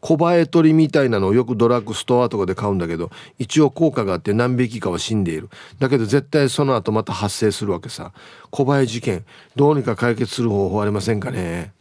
[0.00, 5.48] 小映え鳥みたいなのをよくドラッグストアとかで買うんだけど一応効果があって何匹かは死んでいる。
[5.78, 8.12] だけど絶対その後また発生するわけさ。
[8.50, 9.24] 小映え事件
[9.56, 11.72] どうにか解決する方法ありませんかね。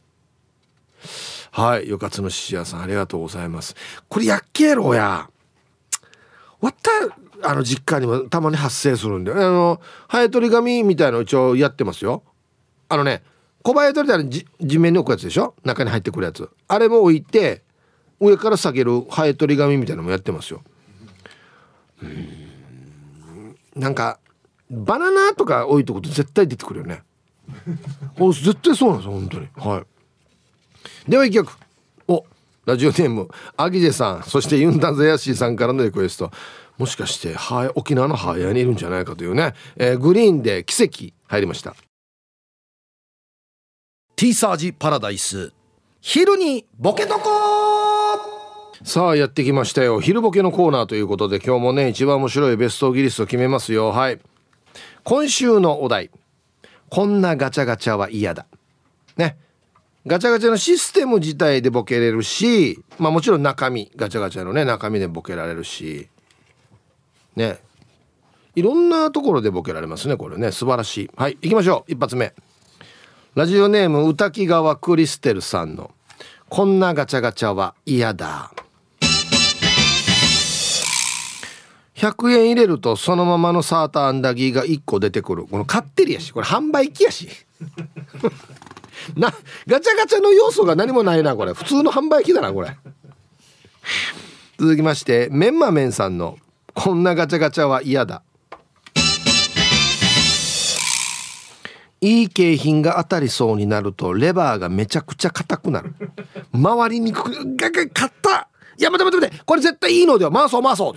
[1.52, 3.76] はいよかつの獅子屋さんありがとうございます。
[4.10, 5.30] これやっけろや。
[6.60, 6.76] わっ
[7.42, 12.24] たあの実家にもたまに発生するんであのハエ取り紙みたいの一応やってますよ。
[12.90, 13.24] あのね
[13.64, 15.54] 小映え取りって地面に置くやつでしょ？
[15.64, 16.50] 中に入ってくるやつ。
[16.68, 17.64] あれも置いて
[18.20, 20.62] 上から下げるハエ取り紙みたいなのもやってますよ。
[22.02, 23.56] うん。
[23.76, 24.20] なんか
[24.72, 27.04] バナナとか置いとくと絶対出てくるよね。
[28.20, 29.48] お絶対そうなんですよ本当に。
[29.56, 29.80] は
[31.08, 31.12] い。
[31.12, 31.52] では一曲。
[32.08, 32.26] お
[32.66, 34.24] ラジオネームアギジェさん。
[34.24, 36.32] そしてユンタンザヤシーさんからのリクエスト。
[36.78, 41.76] もしかしては沖縄のハーヤにいるんじゃないかというね、えー、グリーンで奇跡入りました
[44.18, 45.54] ティーサージパラダイス。
[46.02, 47.30] 昼にボケとこ
[48.84, 50.02] さあやってきましたよ。
[50.02, 53.90] 昼ボケのコーナーということで今日もね一番面白いベストギリスト決めますよ。
[53.90, 54.20] はい。
[55.04, 56.10] 今週のお題。
[56.90, 58.48] こんなガチャガチャは嫌だ。
[59.18, 59.38] ね。
[60.08, 66.10] ガチャガチャのシステム自体でボケれるしまあもちろん中身ガチャガチャのね中身でボケられるし。
[67.36, 67.60] ね。
[68.56, 70.52] いろんなところでボケられますねこれね。
[70.52, 71.12] 素晴らしい。
[71.16, 71.92] はい行きましょう。
[71.92, 72.34] 一発目。
[73.38, 75.92] ラジオネーム歌木川クリステルさんの
[76.50, 78.52] 「こんなガチャガチャは嫌だ」
[81.94, 85.46] 100円入れるとそのままのサーターアンダギーが1個出てくる。
[85.46, 86.32] この買ってるやし。
[86.32, 87.30] これ販売機やし。
[89.16, 89.32] な
[89.68, 91.54] ガチャガチャの要素が何もないなこれ。
[91.54, 92.76] 普通の販売機だなこれ。
[94.58, 96.40] 続きましてメンマメンさんの
[96.74, 98.24] 「こんなガチャガチャは嫌だ」
[102.02, 105.96] いい景品が当たりそうになるとレバーがめちゃくちゃ硬くなる。
[106.54, 108.12] 回りにくくがが買っ。
[108.22, 109.44] たいや待て待て待て。
[109.46, 110.94] これ絶対いいのでは回そう回そう。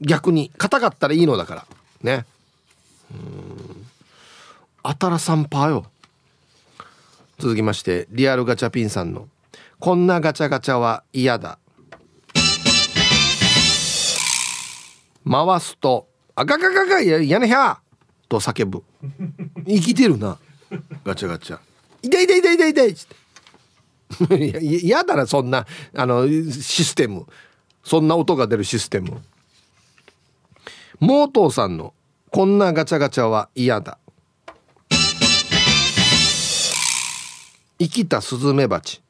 [0.00, 0.50] 逆に。
[0.56, 1.66] 硬かったらいいのだから。
[2.02, 2.24] ね。
[3.12, 3.86] うん。
[4.82, 5.86] あたらさんパーよ。
[7.38, 9.26] 続きましてリアルガチャピンさんの
[9.80, 11.58] 「こんなガチャガチャは嫌だ」
[15.30, 17.78] 回すと「あががががややねひゃ!」
[18.28, 18.84] と叫ぶ。
[19.66, 20.38] 生きてるな。
[21.04, 21.58] ガチャガチャ
[22.02, 25.66] 「痛い痛い痛い痛い痛い」っつって嫌だなそんな。
[25.94, 27.26] あのシステム。
[27.82, 29.20] そんな音が出るシステム。
[30.98, 31.94] モートーさんの
[32.30, 33.98] 「こんなガチャガチャは嫌だ」
[37.78, 39.00] 生きたスズメバチ。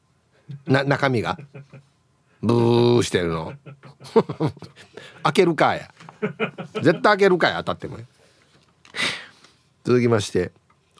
[0.65, 1.37] な中身が。
[2.41, 3.53] ブーしてるの。
[5.23, 5.93] 開けるかや。
[6.81, 7.99] 絶対開けるかや当たっても。
[9.83, 10.51] 続きまして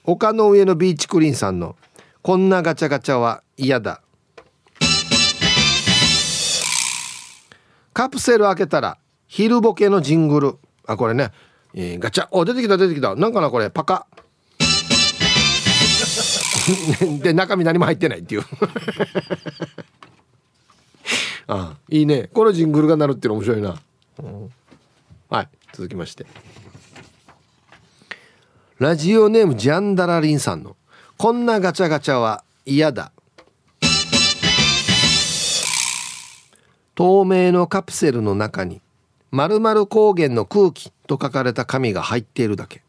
[0.04, 1.76] 丘の上のビーチクリーンさんの
[2.22, 4.02] 「こんなガチャガチャは嫌だ」
[7.94, 10.58] カプセル開けたら昼ボケのジングル。
[10.86, 11.32] あこれね、
[11.74, 12.28] えー、ガチャ。
[12.32, 13.16] お出てきた出てきた。
[13.16, 13.70] なんかなこれ。
[13.70, 14.06] パカ。
[17.24, 18.44] で中身何も入ってないっていう。
[21.48, 22.30] ああいいね。
[22.34, 23.82] このジングルが鳴るっていうの面白いな、
[24.20, 24.52] うん、
[25.30, 25.50] はい。
[25.72, 26.26] 続きまして。
[28.82, 30.76] ラジオネームジャンダラリンさんの
[31.16, 33.12] 「こんなガチャガチャは嫌だ」
[36.96, 38.82] 透明のカプセルの中に
[39.30, 42.82] 「まる高原の空気」と書かれた紙が入っているだけ。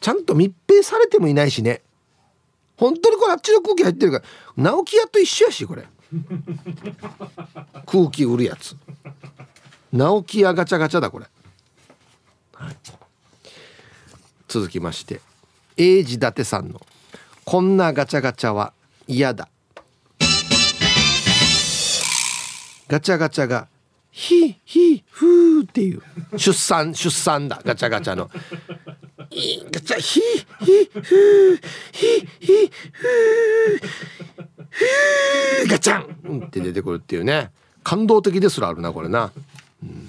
[0.00, 1.82] ちゃんと密閉されてもいないしね。
[2.76, 4.24] 本当にこれあっちの空気入ってるから
[4.56, 5.84] 直木屋と一緒やしこれ。
[7.86, 8.76] 空気売るやつ。
[9.92, 11.26] 直木屋ガチャガチャだこれ、
[12.54, 12.76] はい、
[14.48, 15.20] 続きまして
[15.76, 16.80] 英治伊達さんの
[17.44, 18.72] 「こんなガチャガチャは
[19.06, 19.48] 嫌だ」
[22.88, 23.68] ガチャガチャが
[24.10, 26.02] 「ヒヒフー」っていう。
[26.36, 27.60] 出産出産だ。
[27.64, 28.30] ガチャガチャの。
[29.30, 31.60] いガチャヒヒフー
[31.92, 36.00] ヒヒフーガチャ
[36.32, 37.50] ンって出てくるっていうね。
[37.84, 39.30] 感動的ですらあるなこれな、
[39.82, 40.08] うん、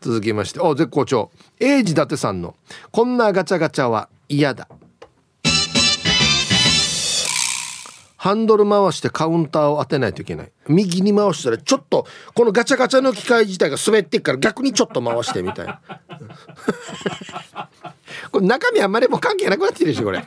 [0.00, 1.30] 続きましてお絶好調。
[1.58, 2.54] 英治伊達さんの
[2.92, 4.68] 「こんなガチャガチャは嫌だ」
[8.16, 10.50] ハンドル回してカウンターを当てないといけない。
[10.68, 15.80] 右に回したらちょっとこのガチャガチャの機械自体が滑ってっから逆にちょっと回してみたいな。
[18.32, 20.24] これ中身あんまりもう関係なくなってるでしょこれ。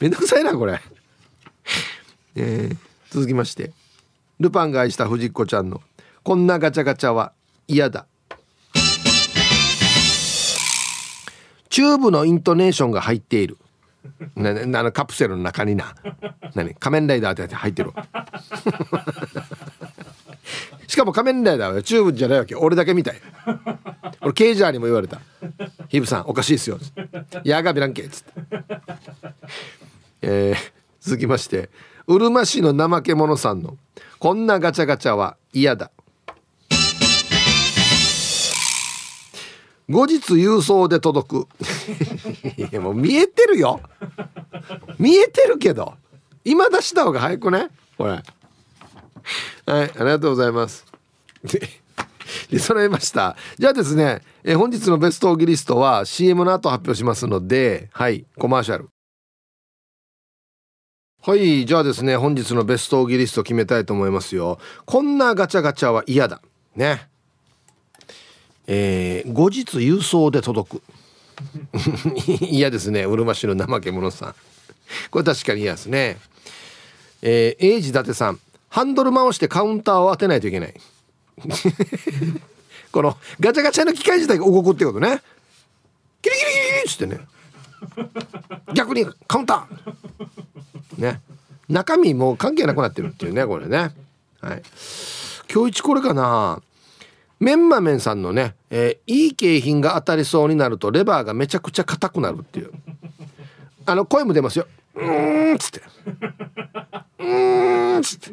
[0.00, 0.80] めんどくさいなこれ。
[2.36, 2.76] えー、
[3.10, 3.72] 続きまして。
[4.40, 5.82] ルパンが愛した藤子ちゃんの
[6.24, 7.32] 「こんなガチャガチャは
[7.66, 8.06] 嫌だ」
[11.68, 13.58] チューブのイントネーションが入っている。
[14.36, 15.94] ななのカプセルの中にな。
[16.54, 16.74] 何？
[16.74, 17.90] 仮面ライダーって入ってる
[20.86, 23.20] しかも仮面ライダーはチューブじゃないわけ俺だけみたい。
[24.20, 25.20] 俺ケイジャーにも言われた
[25.88, 26.78] 「ヒブさんおかしいっすよ」
[27.42, 28.32] やがびらんけ」っつって。
[30.22, 30.56] えー、
[31.00, 31.70] 続きまして。
[32.06, 33.78] うるま市の怠け者さんの
[34.20, 35.90] 「こんなガチャガチャは嫌だ」
[39.88, 41.48] 後日郵送で届く。
[42.56, 43.80] いやもう見えてるよ。
[44.98, 45.94] 見えてるけど。
[46.44, 48.10] 今出した方が早くねこれ。
[48.10, 48.22] はい
[49.66, 50.84] ありがとうございます。
[52.50, 53.36] で揃えました。
[53.58, 58.88] じゃあですね、え本日のベストオギリストは CM の後発表しますのではいコマーシャル。
[61.22, 64.58] はいじゃあですね本日のベストオギリスト決めたいと思いますよ。
[64.84, 66.42] こんなガチャガチャは嫌だ。
[66.76, 67.08] ね。
[68.66, 70.82] えー、後日郵送で届く。
[72.40, 73.04] 嫌ですね。
[73.04, 74.34] うるま市の怠け者さん。
[75.10, 76.18] これ確かに嫌ですね。
[77.22, 78.40] えー、英治伊達さん。
[78.68, 80.74] ハンドル回してカウンターを当てないといけない。
[82.90, 85.22] このガチャガチャの機械自体が動くってことね。
[86.22, 87.20] キリキリキリっつってね。
[88.74, 91.00] 逆にカウンター。
[91.00, 91.20] ね。
[91.68, 93.94] 中身もう関係なくなってるっていうねこれね。
[94.40, 94.62] はい。
[95.52, 96.60] 今日一これかな。
[97.44, 102.70] メンマメンさんのね、えー、いい景品が当たりそうになるとレバーがめちゃくちゃ硬くなるっていう。
[103.84, 104.66] あの声も出ますよ
[104.96, 105.82] 「うん」っつって
[107.20, 108.30] 「うん」っつって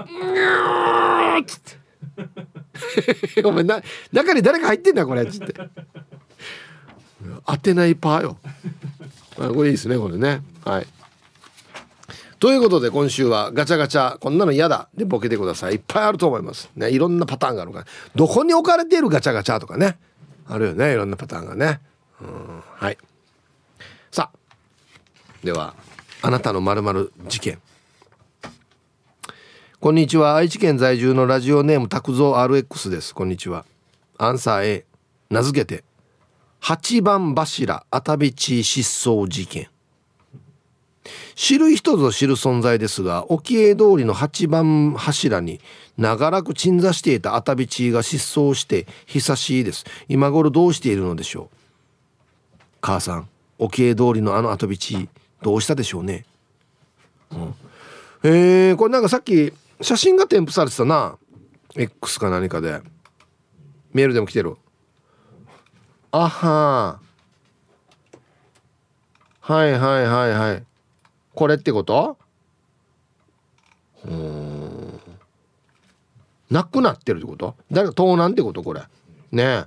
[0.00, 1.76] うん」っつって。
[3.44, 3.82] お前な
[4.12, 5.54] 中に誰か入ってんだこれっつって。
[7.46, 8.38] 当てないパーよ。
[9.36, 10.40] これいいですねこれね。
[10.64, 10.86] はい。
[12.46, 14.88] ということで今週はガチャガチャこんなの嫌だ。
[14.96, 15.72] でボケてください。
[15.72, 16.70] いっぱいあると思います。
[16.76, 17.86] ねいろんなパターンがあるから。
[18.14, 19.98] どこに置かれているガチャガチャとかね。
[20.46, 21.80] あるよねいろんなパターンがね。
[22.20, 22.98] うんはい。
[24.12, 24.38] さあ
[25.44, 25.74] では
[26.22, 27.60] あなたのまる事件。
[29.80, 30.36] こんにちは。
[30.36, 33.12] 愛知県在住のラジオネーム拓蔵 RX です。
[33.12, 33.64] こんにちは。
[34.18, 34.84] アンサー A
[35.30, 35.82] 名付けて
[36.60, 39.68] 八番柱熱海地失踪事件。
[41.34, 45.60] 知る人ぞ知る存在ですが沖江通りの8番柱に
[45.96, 49.84] 長らく鎮座していたアタビチーが失踪して久しいです。
[50.08, 51.56] 今頃どうしているのでしょう？
[52.80, 53.28] 母さん
[53.58, 55.08] 沖江通りのあのアタビチー
[55.42, 56.24] どうしたでしょうね、
[57.30, 57.54] うん、
[58.22, 61.18] えー、これなんかさっき写真が添付されてたな。
[61.74, 62.80] X か何かで。
[63.92, 64.56] メールでも来てる。
[66.10, 67.00] あは
[69.40, 70.64] はいはいはいはい。
[71.36, 72.16] これってこと？
[74.04, 75.00] うん。
[76.50, 77.54] なくなってるってこと？
[77.70, 78.62] 誰か盗難ってこと？
[78.62, 78.82] これ。
[79.30, 79.64] ね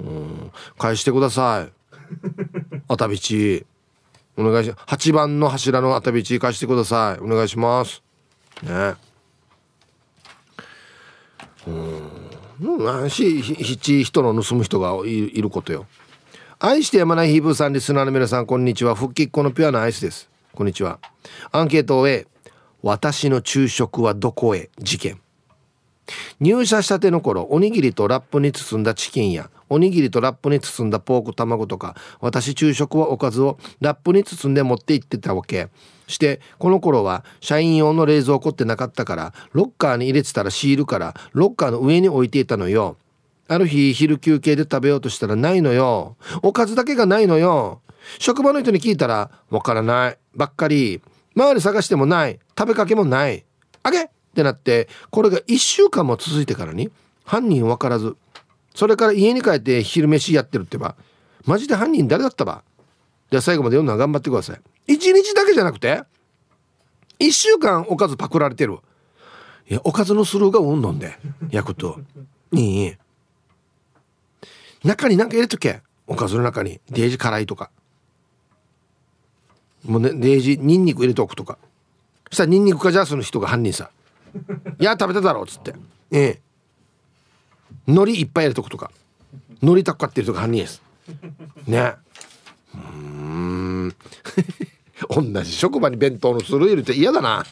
[0.00, 0.52] うん。
[0.76, 1.72] 返してください。
[2.88, 3.64] あたびち
[4.36, 7.22] お願いし8番の柱のあたびち返してください。
[7.22, 8.02] お願いします。
[8.62, 8.94] ね
[11.68, 13.10] うん。
[13.10, 15.86] し七人の盗む人がいることよ。
[16.58, 18.94] 愛してやまないヒーブーさんリスナーの皆さんこんにちは。
[18.96, 21.00] 復帰っ子のピュアなアイスですこんにちは。
[21.52, 22.26] アンケートを A
[22.80, 24.70] 私の昼食はどこへ？
[24.78, 25.20] 事件。
[26.40, 35.68] 入社したての頃おにぎりとラップに包んだチキンやおにぎりとラップに包んだポーク卵とか私昼食はおかずをラップに包んで持って行ってたわけ。
[36.06, 42.96] してこの頃は社員用の冷蔵庫ってなかったからロッカーに入れてたらシールからロッカーの上に置いていたのよ。
[43.48, 46.16] ある日昼休憩で食べようとしたらないのよ。
[46.42, 47.82] おかずだけがないのよ。
[48.18, 51.02] 職場の人に聞いたらわからないばっかり。
[51.34, 52.38] 周り探してもない。
[52.58, 53.44] 食べかけもない。
[53.82, 54.04] あげ？
[54.04, 56.90] ってなってこれが1週間も続いてからに
[57.24, 58.16] 犯人分からず。
[58.74, 60.96] それから家に帰って昼飯やってるってば。
[61.44, 62.62] マジで犯人誰だったば？
[63.30, 64.92] じゃあ最後まで読むのは頑張ってください。
[64.92, 66.02] 1日だけじゃなくて
[67.18, 68.78] 1週間おかずパクられてる。
[69.68, 71.18] いやおかずのスルーがうんどんで
[71.50, 71.98] 焼くと。
[72.52, 72.94] いい。
[74.84, 75.82] 中に何か入れとけ。
[76.06, 76.80] おかずの中に。
[76.90, 77.70] デージ辛いとか。
[79.86, 81.58] もうねデージニンニク入れておくとか。
[82.30, 83.90] そしたらニンニクかジャスの人が犯人さ
[84.80, 85.74] 「いや食べただろ」っつって。
[86.10, 86.40] ええ。
[87.86, 88.90] 海苔いっぱい入れとくとか。
[89.62, 90.82] 海苔たっかってる人が犯人です。
[91.66, 91.94] ね。
[92.74, 93.94] うん。
[95.08, 97.44] 同じ職場に弁当のするいるって嫌だな。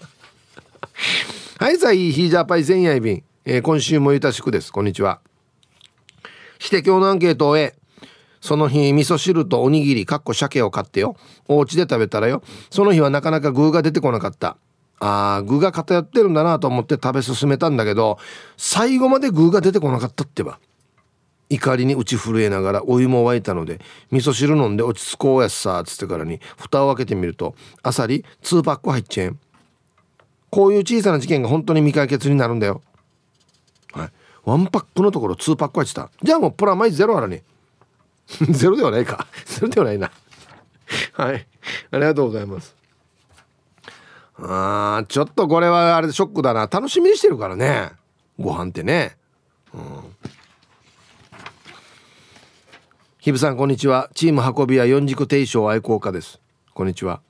[1.58, 4.72] はいさいヒージャーパイ前夜便、えー、今週もゆたしくです。
[4.72, 5.20] こんにちは。
[6.58, 7.56] して今日のアンケートを
[8.44, 11.16] その日味噌汁とおにぎりかっこ鮭を買ってよ。
[11.48, 12.42] お家で食べたらよ。
[12.68, 14.58] その日はなかなか具が出てこなかった。
[15.00, 18.18] あー具が偏ってるんだなと思って食べ進めたんだけど
[18.58, 20.60] 最後まで具が出てこなかったってば。
[21.48, 23.80] 怒りに打ち震えながらお湯も沸いたので
[24.10, 29.38] 味噌汁飲んで落ち着こうやっさっつってからに蓋を開けてみるとあさり2パック入っちゃえん。
[30.50, 32.82] こういう小さな事件が本当に未解決になるんだよ。
[33.94, 34.10] はい。
[34.44, 36.10] 1パックのところ2パック入ってた。
[36.22, 37.42] じゃあもうプラマイゼロあらね
[38.50, 39.26] ゼロではないか。
[39.44, 40.10] ゼロではないな。
[41.12, 41.46] はい。
[41.90, 42.74] ありがとうございます。
[44.36, 46.66] あー、ちょっとこれはあれでショックだな。
[46.66, 47.92] 楽しみにしてるからね。
[48.38, 49.16] ご飯ってね。
[49.72, 50.16] うん。
[53.18, 54.10] ひぶさん、こんにちは。
[54.14, 56.40] チーム運び屋四軸定称愛好家です。
[56.74, 57.20] こんにちは。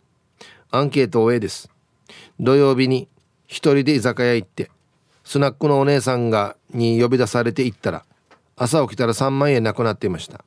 [0.71, 1.71] アンケート A です。
[2.41, 3.09] 土曜日に
[3.47, 4.71] 一人で居酒屋行って、
[5.25, 8.05] スナックのお姉さんがに呼び出されて行ったら
[8.57, 10.45] 朝起きたら3万円なくなっていました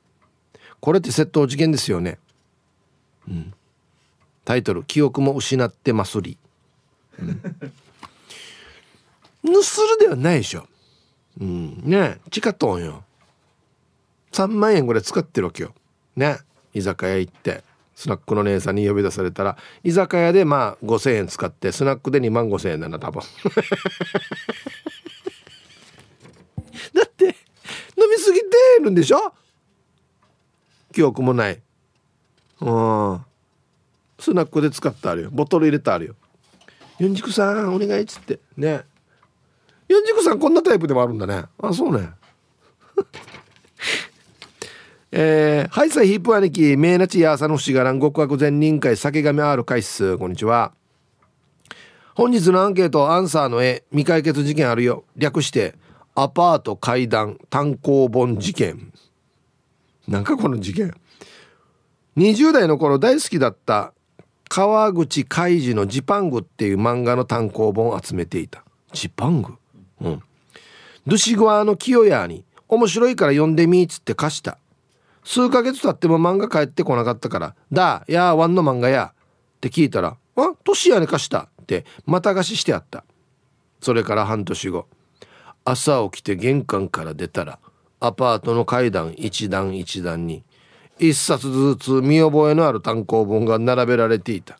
[0.80, 2.20] これって窃盗事件ですよね。
[3.28, 3.54] うん。
[4.45, 6.38] タイトル「記憶も失ってますり」
[7.20, 7.41] うん、
[9.44, 10.68] 盗るではないでしょ。
[11.40, 11.82] うん。
[11.84, 13.04] ねチカトンよ。
[14.32, 15.74] 3万円ぐらい使ってるわけよ。
[16.16, 16.38] ね。
[16.74, 17.64] 居酒屋行って
[17.95, 23.22] スナックの姉さんに呼び出されたら居酒屋でまあ5,000円使ってスナックで2万5,000円だな多分。
[26.94, 27.32] だって飲
[28.10, 28.45] みすぎて
[28.84, 29.34] るんでしょ？
[30.98, 31.61] 記憶もない。
[32.60, 33.22] うん。
[34.18, 35.30] スナックで使ってあるよ。
[35.32, 36.15] ボトル入れてあるよ
[36.99, 38.40] 四軸さんお願いっつって。
[38.57, 38.82] ね。
[39.88, 41.44] 四軸さんこんなタイプでもあるんだね。
[41.61, 42.10] あそうね。
[45.11, 50.74] えー、ハイサイヒップ兄貴、名なちや朝のしがらん極悪善人会酒神 R 回数、こんにちは。
[52.15, 55.03] 本日のアンケート、アンサーの絵、未解決事件あるよ。
[55.15, 55.76] 略して、
[56.15, 58.91] アパート階段単行本事件。
[60.08, 60.94] なんかこの事件。
[62.18, 63.94] 20代の頃大好きだった
[64.50, 68.64] 川口海二のジパングっていう漫画の単行本を集めていた。
[68.94, 69.54] ジパング？
[70.02, 70.24] うん。
[71.06, 74.58] ドゥシグワの清屋に面白いから読んでみーっつって貸した。
[75.24, 83.04] 数ヶ月経っても漫画帰ってこなかったから「だやワンの漫画や」って聞いたら「あトシヤに貸した」ってまた貸ししてあった
[83.82, 84.86] それから半年後
[85.66, 87.60] 朝起きて玄関から出たら
[87.99, 90.44] アパートの階段一段一段に
[90.99, 94.60] 一冊ずつ見覚えのある単行本が並べられていた。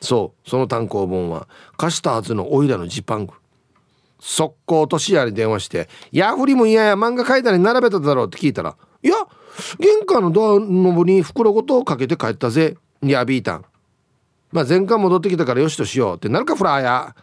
[0.00, 1.46] そうその単行本は
[1.76, 3.34] 貸したはずのオイラのジパング。
[4.18, 9.14] 速攻トシヤに電話して「ヤフリも嫌や漫画階段に並べただろう」って聞いたら「いや
[9.78, 13.64] 玄関のドアのに袋ごとかけて帰ったぜやビータン。
[14.52, 17.14] まあ前回戻ってきたからよしとしようってなるかフラーや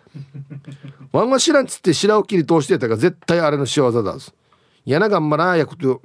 [1.12, 4.32] ワンは知らんっつって白を切り通してたが絶対あれの仕業だぞ。
[4.88, 6.02] やながんまらやくと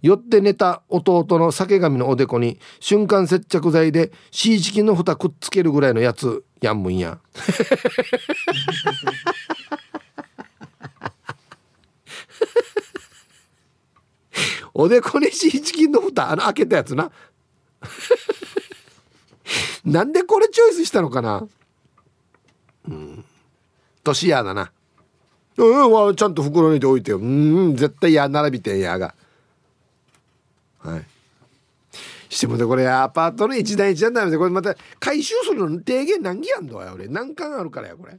[0.00, 7.18] 酔って寝た弟の酒神のおでこに瞬間接着剤でシーチキンの蓋くっつけるぐらいのやつやんむんや。
[14.72, 17.12] おでこにシーチキンの蓋あの開けたやつな。
[19.84, 21.46] なんでこれチョイスしたのかな。
[22.88, 23.22] うん。
[24.02, 24.72] 年やだな。
[25.66, 29.14] うんちゃんと袋に入れておいてようん絶対や並びてんやが
[30.80, 31.02] はい
[32.28, 38.18] してもねこれアパートの一段一段だめでこれまた回収するの提言何件やんのや俺何巻あるからやこれ